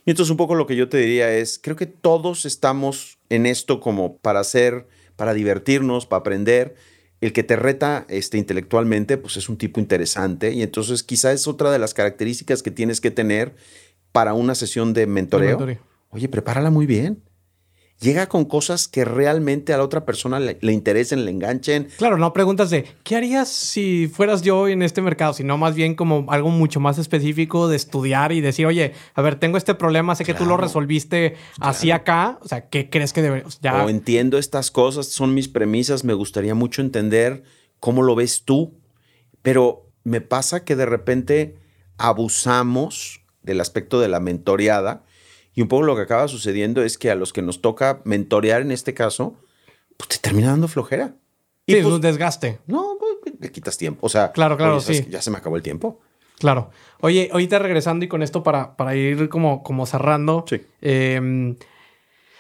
[0.06, 3.46] Y entonces un poco lo que yo te diría es, creo que todos estamos en
[3.46, 6.76] esto como para hacer, para divertirnos, para aprender.
[7.22, 10.52] El que te reta este, intelectualmente, pues es un tipo interesante.
[10.52, 13.56] Y entonces quizá es otra de las características que tienes que tener
[14.12, 15.52] para una sesión de mentoreo.
[15.52, 15.80] mentoreo.
[16.10, 17.24] Oye, prepárala muy bien.
[18.04, 21.88] Llega con cosas que realmente a la otra persona le, le interesen, le enganchen.
[21.98, 25.32] claro, no preguntas de ¿qué harías si fueras yo en este mercado?
[25.32, 29.36] Sino más bien como algo mucho más específico de estudiar y decir, oye, a ver,
[29.40, 32.40] tengo este problema, sé que tú lo resolviste así acá.
[32.42, 33.62] O sea, ¿qué crees que deberíamos?
[33.62, 33.86] Ya.
[33.86, 37.44] O entiendo estas cosas, son mis premisas, me gustaría mucho entender
[37.80, 38.74] cómo lo ves tú.
[39.42, 41.56] Pero me pasa que de repente
[41.98, 45.04] abusamos del aspecto de la mentoreada
[45.56, 48.62] y un poco lo que acaba sucediendo es que a los que nos toca mentorear
[48.62, 49.36] en este caso,
[49.98, 51.16] pues te termina dando flojera.
[51.68, 52.60] Sí, Y es pues, un desgaste.
[52.68, 54.06] no, pues, le quitas tiempo.
[54.06, 55.08] O sea, Claro, claro, oye, ¿sabes sí.
[55.10, 56.02] Ya se me acabó el tiempo.
[56.40, 56.72] Claro.
[57.00, 60.44] Oye, ahorita regresando y con esto para, para ir como, como cerrando.
[60.50, 60.62] Sí.
[60.82, 61.56] eh,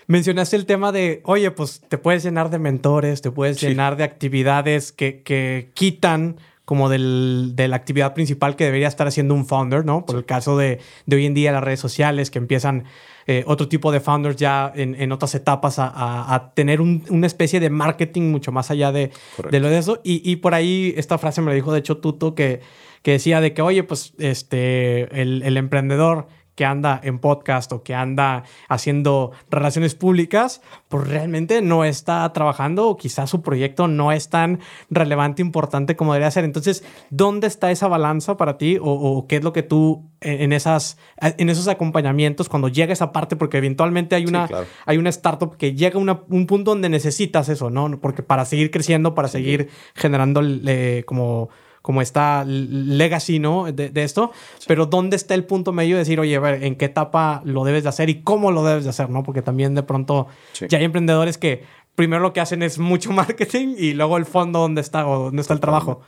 [0.07, 3.67] mencionaste el tema de, oye, pues te puedes llenar de mentores, te puedes Sí.
[3.67, 9.05] llenar de actividades que, que quitan como del, de la actividad principal que debería estar
[9.07, 10.05] haciendo un founder, ¿no?
[10.05, 12.85] Por el caso de, de hoy en día las redes sociales que empiezan
[13.27, 17.03] eh, otro tipo de founders ya en, en otras etapas a, a- a tener un-
[17.09, 19.11] una especie de marketing mucho más allá de,
[19.51, 19.99] de lo de eso.
[20.03, 22.61] Y, y por ahí esta frase me la dijo de hecho Tuto que,
[23.01, 27.83] que decía de que, oye, pues este, el, el emprendedor que anda en podcast o
[27.83, 34.11] que anda haciendo relaciones públicas, pues realmente no está trabajando o quizás su proyecto no
[34.11, 36.43] es tan relevante, importante como debería ser.
[36.45, 40.43] Entonces, ¿dónde está esa balanza para ti o, o qué es lo que tú en
[40.43, 43.35] en esas, en esos acompañamientos cuando llega esa parte?
[43.35, 44.67] Porque eventualmente hay Sí, una, claro.
[44.85, 47.99] hay una startup que llega a un punto donde necesitas eso, ¿no?
[47.99, 51.49] Porque para seguir creciendo, para seguir generando eh, como,
[51.83, 53.71] como esta legacy, ¿no?
[53.71, 54.31] De, de esto.
[54.65, 57.63] Pero ¿dónde está el punto medio de decir, oye, a ver, ¿en qué etapa lo
[57.65, 59.21] debes de hacer y cómo lo debes de hacer, ¿no?
[59.21, 60.65] Porque también de pronto Sí.
[60.69, 64.57] ya hay emprendedores que primero lo que hacen es mucho marketing y luego el fondo
[64.59, 66.01] donde está o dónde está el trabajo.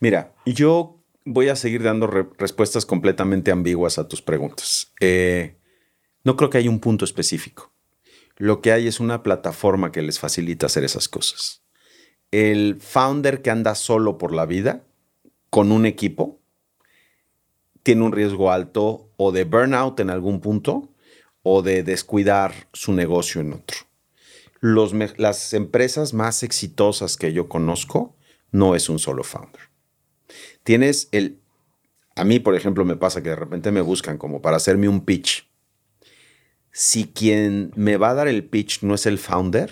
[0.00, 4.92] Mira, yo voy a seguir dando re- respuestas completamente ambiguas a tus preguntas.
[5.00, 5.56] Eh,
[6.22, 7.72] no creo que haya un punto específico.
[8.36, 11.62] Lo que hay es una plataforma que les facilita hacer esas cosas.
[12.30, 14.82] El founder que anda solo por la vida,
[15.50, 16.40] con un equipo,
[17.82, 20.90] tiene un riesgo alto o de burnout en algún punto
[21.42, 23.78] o de descuidar su negocio en otro.
[24.60, 28.16] Las empresas más exitosas que yo conozco
[28.50, 29.62] no es un solo founder.
[30.64, 31.38] Tienes el...
[32.16, 35.04] A mí, por ejemplo, me pasa que de repente me buscan como para hacerme un
[35.04, 35.48] pitch.
[36.72, 39.70] Si quien me va a dar el pitch no es el founder,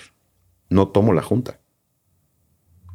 [0.68, 1.60] no tomo la junta.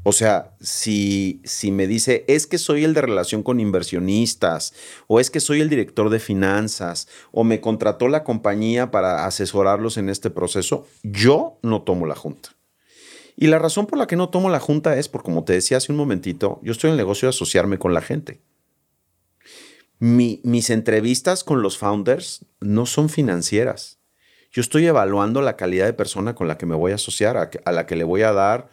[0.04, 4.74] O sea, si, si me dice, es que soy el de relación con inversionistas,
[5.08, 9.98] o es que soy el director de finanzas, o me contrató la compañía para asesorarlos
[9.98, 12.56] en este proceso, yo no tomo la junta.
[13.36, 15.78] Y la razón por la que no tomo la junta es, por como te decía
[15.78, 18.42] hace un momentito, yo estoy en el negocio de asociarme con la gente.
[20.00, 24.00] mis entrevistas con los founders no son financieras.
[24.52, 27.72] Yo estoy evaluando la calidad de persona con la que me voy a asociar, a,
[27.72, 28.70] la que le voy a dar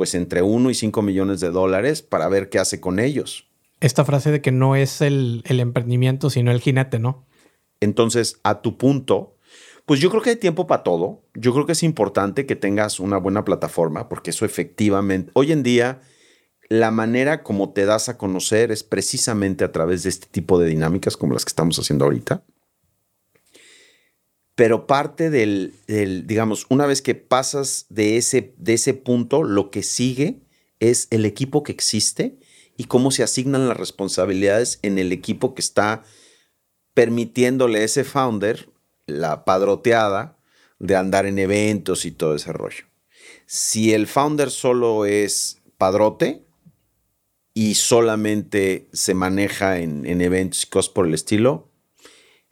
[0.00, 3.50] pues entre 1 y 5 millones de dólares para ver qué hace con ellos.
[3.80, 7.26] Esta frase de que no es el, el emprendimiento, sino el jinete, ¿no?
[7.80, 9.36] Entonces, a tu punto,
[9.84, 11.20] pues yo creo que hay tiempo para todo.
[11.34, 15.62] Yo creo que es importante que tengas una buena plataforma, porque eso efectivamente, hoy en
[15.62, 16.00] día,
[16.70, 20.70] la manera como te das a conocer es precisamente a través de este tipo de
[20.70, 22.42] dinámicas como las que estamos haciendo ahorita.
[24.60, 29.82] Pero parte del, digamos, una vez que pasas de ese, de ese punto, lo que
[29.82, 30.42] sigue
[30.80, 32.38] es el equipo que existe
[32.76, 36.02] y cómo se asignan las responsabilidades en el equipo que está
[36.92, 38.68] permitiéndole a ese founder
[39.06, 40.36] la padroteada
[40.78, 42.84] de andar en eventos y todo ese rollo.
[43.46, 46.44] Si el founder solo es padrote
[47.54, 51.69] y solamente se maneja en, eventos y cosas por el estilo,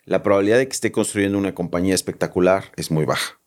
[0.09, 3.40] la probabilidad de que esté construyendo una compañía espectacular es muy baja.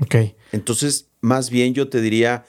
[0.00, 0.16] Ok.
[0.52, 2.44] Entonces, más bien yo te diría,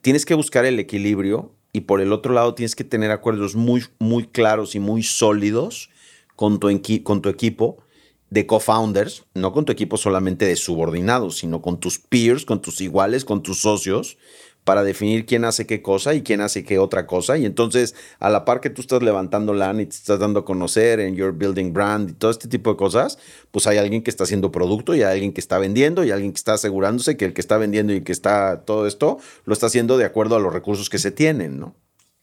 [0.00, 3.84] tienes que buscar el equilibrio y por el otro lado tienes que tener acuerdos muy,
[3.98, 5.90] muy claros y muy sólidos
[6.36, 6.68] con tu,
[7.02, 7.82] con tu equipo
[8.30, 12.80] de co-founders, no con tu equipo solamente de subordinados, sino con tus peers, con tus
[12.80, 14.16] iguales, con tus socios,
[14.64, 17.36] para definir quién hace qué cosa y quién hace qué otra cosa.
[17.36, 20.44] Y entonces, a la par que tú estás levantando LAN y te estás dando a
[20.44, 23.18] conocer en your building brand y todo este tipo de cosas,
[23.50, 26.32] pues hay alguien que está haciendo producto y hay alguien que está vendiendo y alguien
[26.32, 29.66] que está asegurándose que el que está vendiendo y que está todo esto lo está
[29.66, 31.74] haciendo de acuerdo a los recursos que se tienen, ¿no?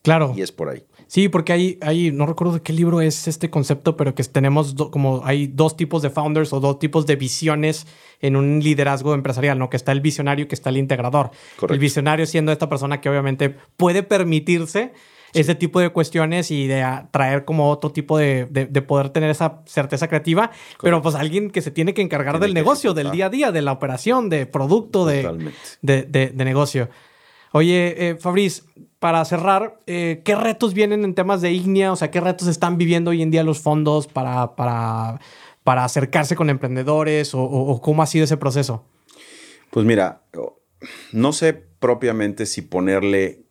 [0.01, 0.33] Claro.
[0.35, 0.85] Y es por ahí.
[1.09, 4.75] Sí, porque hay, hay, no recuerdo de qué libro es este concepto, pero que tenemos
[4.91, 7.87] como hay dos tipos de founders o dos tipos de visiones
[8.21, 9.71] en un liderazgo empresarial, ¿no?
[9.71, 11.31] Que está el visionario y que está el integrador.
[11.67, 14.93] El visionario siendo esta persona que obviamente puede permitirse
[15.33, 19.63] ese tipo de cuestiones y de traer como otro tipo de, de, poder tener esa
[19.65, 23.29] certeza creativa, pero pues alguien que se tiene que encargar del negocio, del día a
[23.29, 26.89] día, de la operación, de producto, de, de, negocio.
[27.51, 28.65] Oye, eh, Fabriz,
[28.99, 31.91] para cerrar, eh, ¿qué retos vienen en temas de Ignia?
[31.91, 35.19] O sea, ¿qué retos están viviendo hoy en día los fondos para, para,
[35.63, 38.83] para acercarse con emprendedores o, cómo ha sido ese proceso?
[39.71, 40.23] Pues mira,
[41.11, 43.43] no sé propiamente si ponerle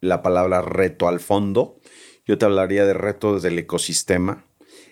[0.00, 1.78] la palabra reto al fondo.
[2.26, 4.44] Yo te hablaría de reto desde el ecosistema.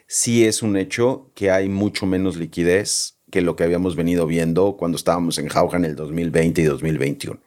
[0.07, 4.77] Sí es un hecho que hay mucho menos liquidez que lo que habíamos venido viendo
[4.77, 7.41] cuando estábamos en Jauja en el 2020 y 2021.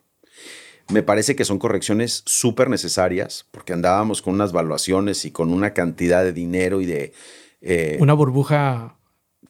[0.89, 5.73] Me parece que son correcciones súper necesarias porque andábamos con unas valuaciones y con una
[5.73, 7.13] cantidad de dinero y de...
[7.61, 8.97] Eh, una burbuja...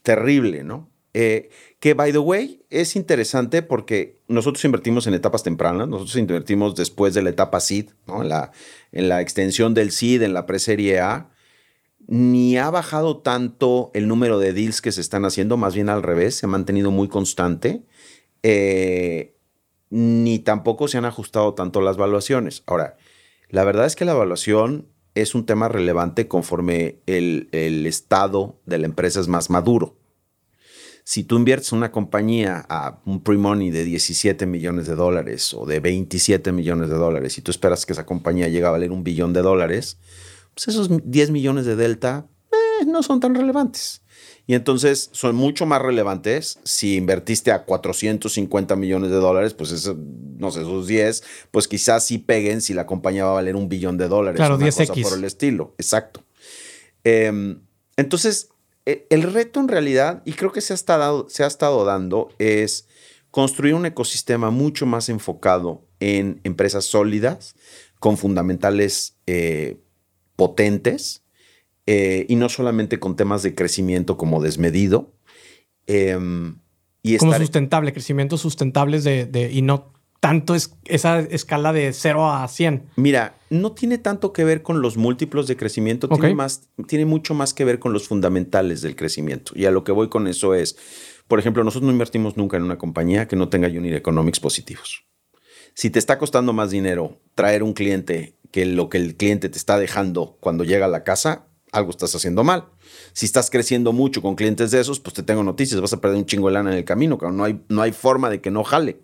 [0.04, 0.90] Terrible, ¿no?
[1.14, 6.76] Eh, que, by the way, es interesante porque nosotros invertimos en etapas tempranas, nosotros invertimos
[6.76, 8.22] después de la etapa SEED, ¿no?
[8.22, 8.52] en, la,
[8.92, 11.30] en la extensión del SEED, en la preserie A.
[12.08, 16.04] Ni ha bajado tanto el número de deals que se están haciendo, más bien al
[16.04, 17.84] revés, se ha mantenido muy constante.
[18.44, 19.36] Eh,
[19.92, 22.64] ni tampoco se han ajustado tanto las valuaciones.
[22.66, 22.98] Ahora,
[23.50, 27.50] la verdad es que la evaluación es un tema relevante conforme el,
[27.86, 29.98] estado de la empresa es más maduro.
[31.04, 35.82] Si tú inviertes una compañía a un pre-money de 17 millones de dólares o de
[35.82, 39.34] 27 millones de dólares y tú esperas que esa compañía llegue a valer un billón
[39.34, 39.98] de dólares,
[40.54, 42.28] pues esos 10 millones de delta
[42.82, 44.02] eh, no son tan relevantes.
[44.48, 49.98] Y entonces son mucho más relevantes si invertiste a 450 millones de dólares, pues eso,
[50.38, 53.70] no sé, esos 10, pues quizás sí peguen si la compañía va a valer un
[53.70, 54.38] billón de dólares.
[54.38, 55.04] Claro, 10X.
[55.04, 56.24] por el estilo, exacto.
[57.04, 57.62] Em,
[57.98, 58.50] entonces,
[58.86, 62.30] e, el reto en realidad, y creo que se ha, estado, se ha estado dando,
[62.40, 62.88] es
[63.30, 67.56] construir un ecosistema mucho más enfocado en empresas sólidas,
[68.00, 69.78] con fundamentales eh,
[70.36, 71.21] potentes,
[71.94, 75.12] eh, y no solamente con temas de crecimiento como desmedido.
[75.88, 76.60] Em,
[77.04, 82.48] y como sustentable, crecimiento sustentables de, y no tanto es esa escala de 0 a
[82.48, 82.92] 100.
[82.96, 87.34] Mira, no tiene tanto que ver con los múltiplos de crecimiento, tiene, más, tiene mucho
[87.34, 89.52] más que ver con los fundamentales del crecimiento.
[89.54, 90.78] Y a lo que voy con eso es,
[91.28, 95.04] por ejemplo, nosotros no invertimos nunca en una compañía que no tenga unit economics positivos.
[95.74, 99.58] Si te está costando más dinero traer un cliente que lo que el cliente te
[99.58, 102.66] está dejando cuando llega a la casa, algo estás haciendo mal.
[103.14, 106.18] Si estás creciendo mucho con clientes de esos, pues te tengo noticias, vas a perder
[106.18, 108.64] un chingo de lana en el camino, no hay, no hay forma de que no
[108.64, 109.00] jale.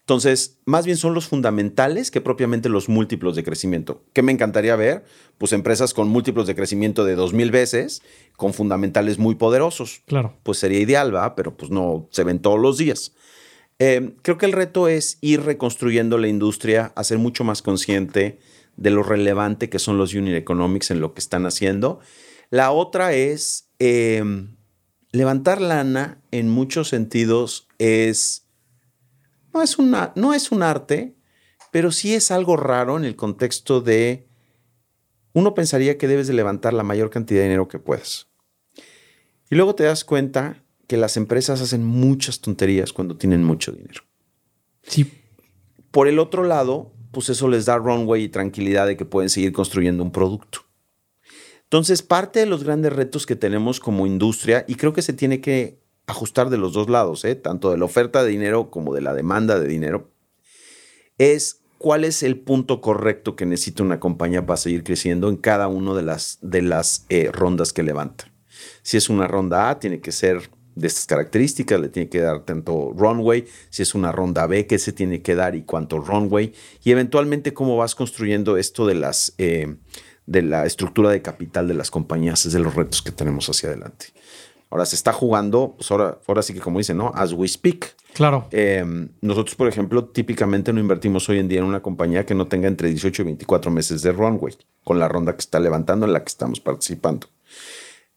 [0.00, 4.04] Entonces, más bien son los fundamentales que propiamente los múltiplos de crecimiento.
[4.12, 5.02] ¿Qué me encantaría ver?
[5.38, 8.02] Pues empresas con múltiplos de crecimiento de dos mil veces,
[8.36, 10.02] con fundamentales muy poderosos.
[10.04, 10.36] Claro.
[10.42, 11.34] Pues sería ideal, ¿va?
[11.34, 13.14] Pero pues no se ven todos los días.
[13.78, 18.38] Eh, creo que el reto es ir reconstruyendo la industria, hacer mucho más consciente
[18.76, 22.00] de lo relevante que son los unit economics en lo que están haciendo.
[22.50, 24.56] La otra es em,
[25.12, 28.46] levantar lana en muchos sentidos es
[29.52, 31.14] no es una no es un arte,
[31.70, 34.28] pero sí es algo raro en el contexto de
[35.32, 38.28] uno pensaría que debes de levantar la mayor cantidad de dinero que puedas.
[39.50, 44.02] Y luego te das cuenta que las empresas hacen muchas tonterías cuando tienen mucho dinero.
[44.82, 45.10] Sí.
[45.90, 49.54] Por el otro lado, pues eso les da runway y tranquilidad de que pueden seguir
[49.54, 50.60] construyendo un producto.
[51.62, 55.40] Entonces, parte de los grandes retos que tenemos como industria, y creo que se tiene
[55.40, 57.34] que ajustar de los dos lados, ¿eh?
[57.34, 60.10] tanto de la oferta de dinero como de la demanda de dinero,
[61.16, 65.68] es cuál es el punto correcto que necesita una compañía para seguir creciendo en cada
[65.68, 68.30] una de las, de las eh, rondas que levanta.
[68.82, 72.40] Si es una ronda A, tiene que ser de estas características, le tiene que dar
[72.40, 76.52] tanto runway, si es una ronda B, qué se tiene que dar y cuánto runway,
[76.82, 79.34] y eventualmente cómo vas construyendo esto de las...
[79.38, 79.76] Eh,
[80.26, 83.68] de la estructura de capital de las compañías, es de los retos que tenemos hacia
[83.68, 84.06] adelante.
[84.70, 87.12] Ahora se está jugando, pues ahora, ahora sí que como dicen, ¿no?
[87.14, 87.94] As we speak.
[88.14, 88.48] Claro.
[88.50, 92.46] Em, nosotros, por ejemplo, típicamente no invertimos hoy en día en una compañía que no
[92.46, 96.12] tenga entre 18 y 24 meses de runway, con la ronda que está levantando en
[96.12, 97.28] la que estamos participando.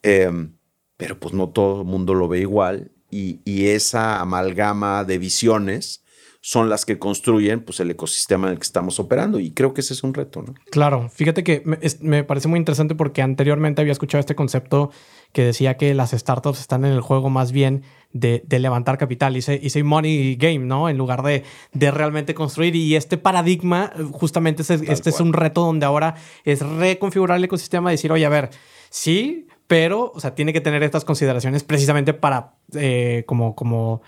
[0.01, 0.56] Em,
[0.97, 6.03] pero pues no todo el mundo lo ve igual y, esa amalgama de visiones
[6.47, 9.81] son las que construyen pues, el ecosistema en el que estamos operando y creo que
[9.81, 10.43] ese es un reto.
[10.43, 10.53] ¿no?
[10.71, 11.61] Claro, fíjate que
[11.99, 14.89] me, parece muy interesante porque anteriormente había escuchado este concepto
[15.33, 17.83] que decía que las startups están en el juego más bien
[18.13, 20.87] de, levantar capital y say, money game, ¿no?
[20.87, 21.43] En lugar de,
[21.73, 22.77] de realmente construir.
[22.77, 27.95] Y este paradigma, justamente este es un reto donde ahora es reconfigurar el ecosistema y
[27.95, 28.51] decir, oye, a ver,
[28.89, 34.01] sí, pero, o sea, tiene que tener estas consideraciones precisamente para, eh, como, como,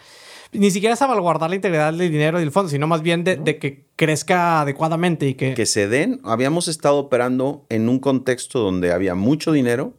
[0.51, 3.85] ni siquiera salvaguardar la integridad del dinero y del fondo, sino más bien de, que
[3.95, 5.53] crezca adecuadamente y que...
[5.53, 9.93] Que se den, habíamos estado operando en un contexto donde había mucho dinero,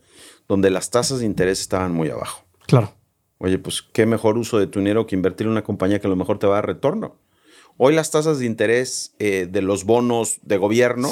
[0.48, 2.44] donde las tasas de interés estaban muy abajo.
[2.66, 2.92] Claro.
[3.38, 6.10] Oye, pues qué mejor uso de tu dinero que invertir en una compañía que a
[6.10, 7.16] lo mejor te va a dar retorno.
[7.76, 11.10] Hoy las tasas de interés eh, de los bonos de gobierno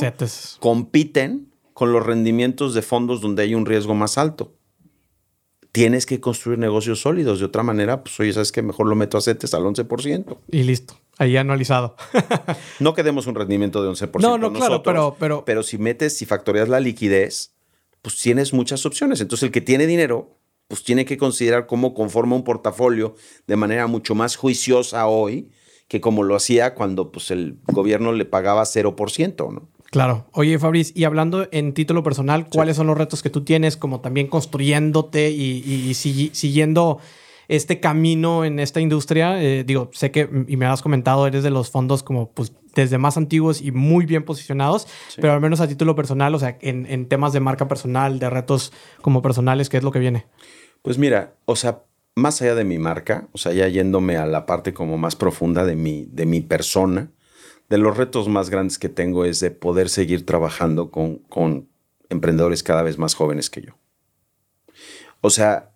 [0.61, 4.58] compiten con los rendimientos de fondos donde hay un riesgo más alto.
[5.79, 7.39] Tienes que construir negocios sólidos.
[7.39, 10.39] De otra manera, pues oye, ¿sabes que Mejor lo meto a CETES al 11%.
[10.51, 10.99] Y listo.
[11.19, 11.95] Ahí anualizado.
[12.81, 14.21] no quedemos un rendimiento de 11%.
[14.21, 15.45] No, no, claro, pero, pero...
[15.45, 17.53] Pero si metes, si factoreas la liquidez,
[18.03, 19.21] pues tienes muchas opciones.
[19.21, 23.15] Entonces, el que tiene dinero, pues tiene que considerar cómo conforma un portafolio
[23.47, 25.53] de manera mucho más juiciosa hoy
[25.87, 29.69] que como lo hacía cuando pues, el gobierno le pagaba 0%, ¿no?
[29.91, 30.27] Claro.
[30.33, 34.01] Oye, Fabriz, y hablando en título personal, ¿cuáles son los retos que tú tienes como
[34.01, 36.99] también construyéndote y, siguiendo
[37.49, 39.43] este camino en esta industria?
[39.43, 42.99] Eh, digo, sé que, y me has comentado, eres de los fondos como pues desde
[42.99, 44.87] más antiguos y muy bien posicionados,
[45.17, 48.73] pero al menos a título personal, o sea, en, temas de marca personal, de retos
[49.01, 50.27] como personales, ¿qué es lo que viene?
[50.83, 51.83] Pues mira, o sea,
[52.15, 55.65] más allá de mi marca, o sea, ya yéndome a la parte como más profunda
[55.65, 57.11] de mi, de mi persona,
[57.69, 61.69] de los retos más grandes que tengo es de poder seguir trabajando con,
[62.11, 63.77] emprendedores cada vez más jóvenes que yo.
[65.21, 65.75] O sea,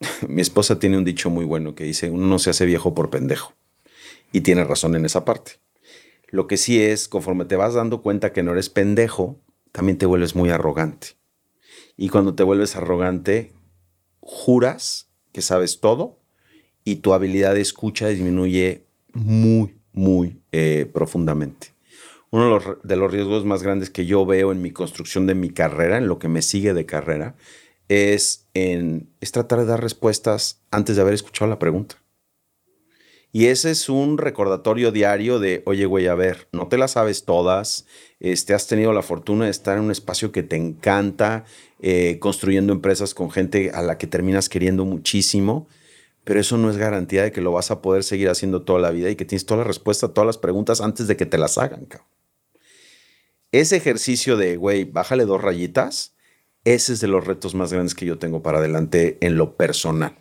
[0.28, 3.10] mi esposa tiene un dicho muy bueno que dice, uno no se hace viejo por
[3.10, 3.54] pendejo.
[4.32, 5.52] Y tiene razón en esa parte.
[6.28, 9.40] Lo que sí es, conforme te vas dando cuenta que no eres pendejo,
[9.72, 11.16] también te vuelves muy arrogante.
[11.96, 13.54] Y cuando te vuelves arrogante,
[14.20, 16.20] juras que sabes todo
[16.84, 21.68] y tu habilidad de escucha disminuye muy, muy eh, profundamente.
[22.30, 25.96] Uno de los, riesgos más grandes que yo veo en mi construcción de mi carrera,
[25.96, 27.36] en lo que me sigue de carrera,
[27.88, 31.96] es, en, es tratar de dar respuestas antes de haber escuchado la pregunta.
[33.30, 37.24] Y ese es un recordatorio diario de, oye, güey, a ver, no te las sabes
[37.24, 37.86] todas,
[38.20, 41.44] este, has tenido la fortuna de estar en un espacio que te encanta,
[41.80, 45.68] eh, construyendo empresas con gente a la que terminas queriendo muchísimo
[46.28, 48.90] pero eso no es garantía de que lo vas a poder seguir haciendo toda la
[48.90, 51.38] vida y que tienes toda la respuesta a todas las preguntas antes de que te
[51.38, 52.06] las hagan, cabrón.
[53.50, 56.16] Ese ejercicio de, güey, bájale dos rayitas,
[56.64, 60.18] ese es de los retos más grandes que yo tengo para adelante en lo personal.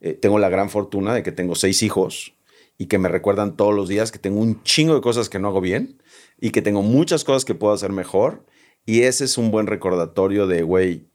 [0.00, 2.34] Eh, tengo la gran fortuna de que tengo seis hijos
[2.76, 5.48] y que me recuerdan todos los días que tengo un chingo de cosas que no
[5.48, 6.02] hago bien
[6.38, 8.44] y que tengo muchas cosas que puedo hacer mejor.
[8.84, 11.08] Y ese es un buen recordatorio de, güey,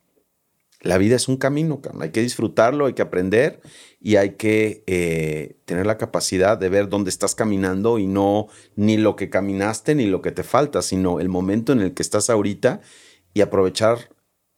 [0.82, 3.62] la vida es un camino, hay que disfrutarlo, hay que aprender
[4.00, 8.98] y hay que eh, tener la capacidad de ver dónde estás caminando y no ni
[8.98, 12.30] lo que caminaste ni lo que te falta, sino el momento en el que estás
[12.30, 12.82] ahorita
[13.34, 14.10] y aprovechar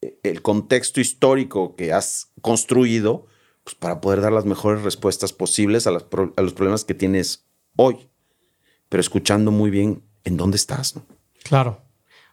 [0.01, 3.27] eh, el contexto histórico que has construido
[3.63, 7.47] pues, para poder dar las mejores respuestas posibles a, los problemas que tienes
[7.77, 8.09] hoy,
[8.89, 10.99] pero escuchando muy bien en dónde estás.
[11.43, 11.81] Claro.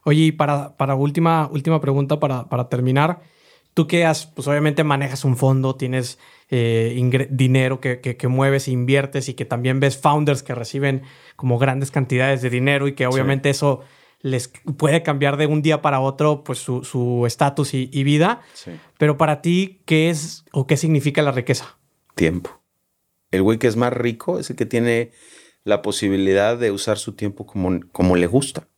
[0.05, 3.21] Oye, y para, última, última pregunta, para terminar,
[3.77, 6.19] tú que has, pues obviamente manejas un fondo, tienes
[6.49, 6.99] eh,
[7.29, 11.03] dinero que, que, mueves e inviertes y que también ves founders que reciben
[11.37, 13.83] como grandes cantidades de dinero y que obviamente eso
[14.23, 18.41] les puede cambiar de un día para otro pues su estatus y, vida.
[18.97, 21.77] Pero para ti, ¿qué es o qué significa la riqueza?
[22.15, 22.63] Tiempo.
[23.31, 25.11] El güey que es más rico es el que tiene
[25.65, 28.69] la posibilidad de usar su tiempo como, como le gusta.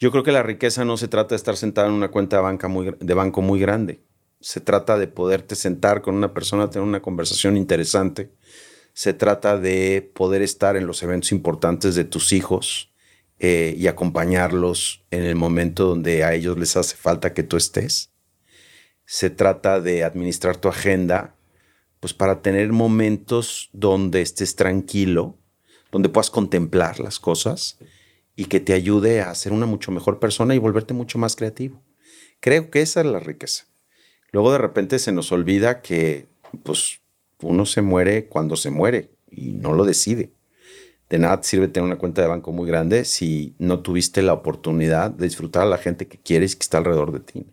[0.00, 2.42] Yo creo que la riqueza no se trata de estar sentado en una cuenta de,
[2.42, 4.00] banca muy, de banco muy grande.
[4.40, 8.30] Se trata de poderte sentar con una persona, tener una conversación interesante.
[8.92, 12.92] Se trata de poder estar en los eventos importantes de tus hijos
[13.40, 18.10] eh, y acompañarlos en el momento donde a ellos les hace falta que tú estés.
[19.04, 21.36] Se trata de administrar tu agenda,
[22.00, 25.38] pues para tener momentos donde estés tranquilo,
[25.90, 27.78] donde puedas contemplar las cosas
[28.36, 31.82] y que te ayude a ser una mucho mejor persona y volverte mucho más creativo.
[32.40, 33.64] Creo que esa es la riqueza.
[34.32, 36.26] Luego de repente se nos olvida que
[36.62, 37.00] pues
[37.42, 40.30] uno se muere cuando se muere y no lo decide.
[41.08, 45.10] De nada sirve tener una cuenta de banco muy grande si no tuviste la oportunidad
[45.10, 47.46] de disfrutar a la gente que quieres que está alrededor de ti.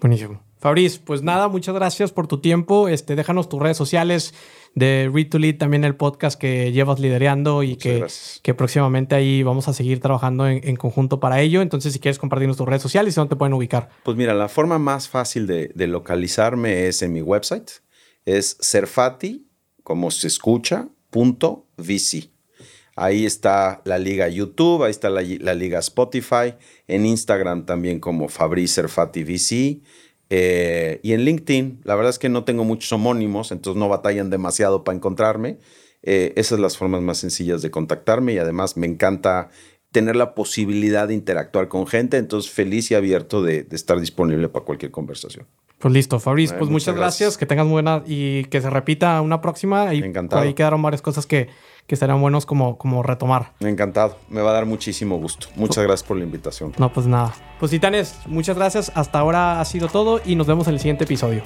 [0.00, 0.40] Buenísimo.
[0.58, 2.88] Fabriz, pues nada, muchas gracias por tu tiempo.
[2.88, 4.34] Este, déjanos tus redes sociales
[4.76, 8.06] de Read to Lead, también el podcast que llevas liderando y que,
[8.42, 11.62] que, próximamente ahí vamos a seguir trabajando en, conjunto para ello.
[11.62, 13.88] Entonces, si quieres compartirnos tus redes sociales, ¿dónde te pueden ubicar?
[14.04, 17.70] Pues mira, la forma más fácil de, localizarme es en mi website.
[18.26, 19.48] Es serfati,
[19.82, 22.28] como se escucha, punto VC.
[22.96, 26.54] Ahí está la liga YouTube, ahí está la, la liga Spotify,
[26.86, 29.80] en Instagram también como Fabriz Serfati VC.
[30.30, 34.30] Eh, y en LinkedIn, la verdad es que no tengo muchos homónimos, entonces no batallan
[34.30, 35.58] demasiado para encontrarme.
[36.02, 39.50] Eh, esas son las formas más sencillas de contactarme y además me encanta
[39.92, 44.64] tener la posibilidad de interactuar con gente, entonces feliz y abierto de, estar disponible para
[44.64, 45.46] cualquier conversación.
[45.78, 47.36] Pues listo, Fabriz, pues muchas, gracias.
[47.36, 49.94] que tengas buena y que se repita una próxima.
[49.94, 50.42] Y Encantado.
[50.42, 51.48] ahí quedaron varias cosas que,
[51.86, 53.52] que serán buenos como, como retomar.
[53.60, 55.48] Encantado, me va a dar muchísimo gusto.
[55.56, 56.72] Muchas gracias por la invitación.
[56.78, 57.34] No, pues nada.
[57.58, 58.92] Pues Titanes, muchas gracias.
[58.94, 61.42] Hasta ahora ha sido todo y nos vemos en el siguiente episodio.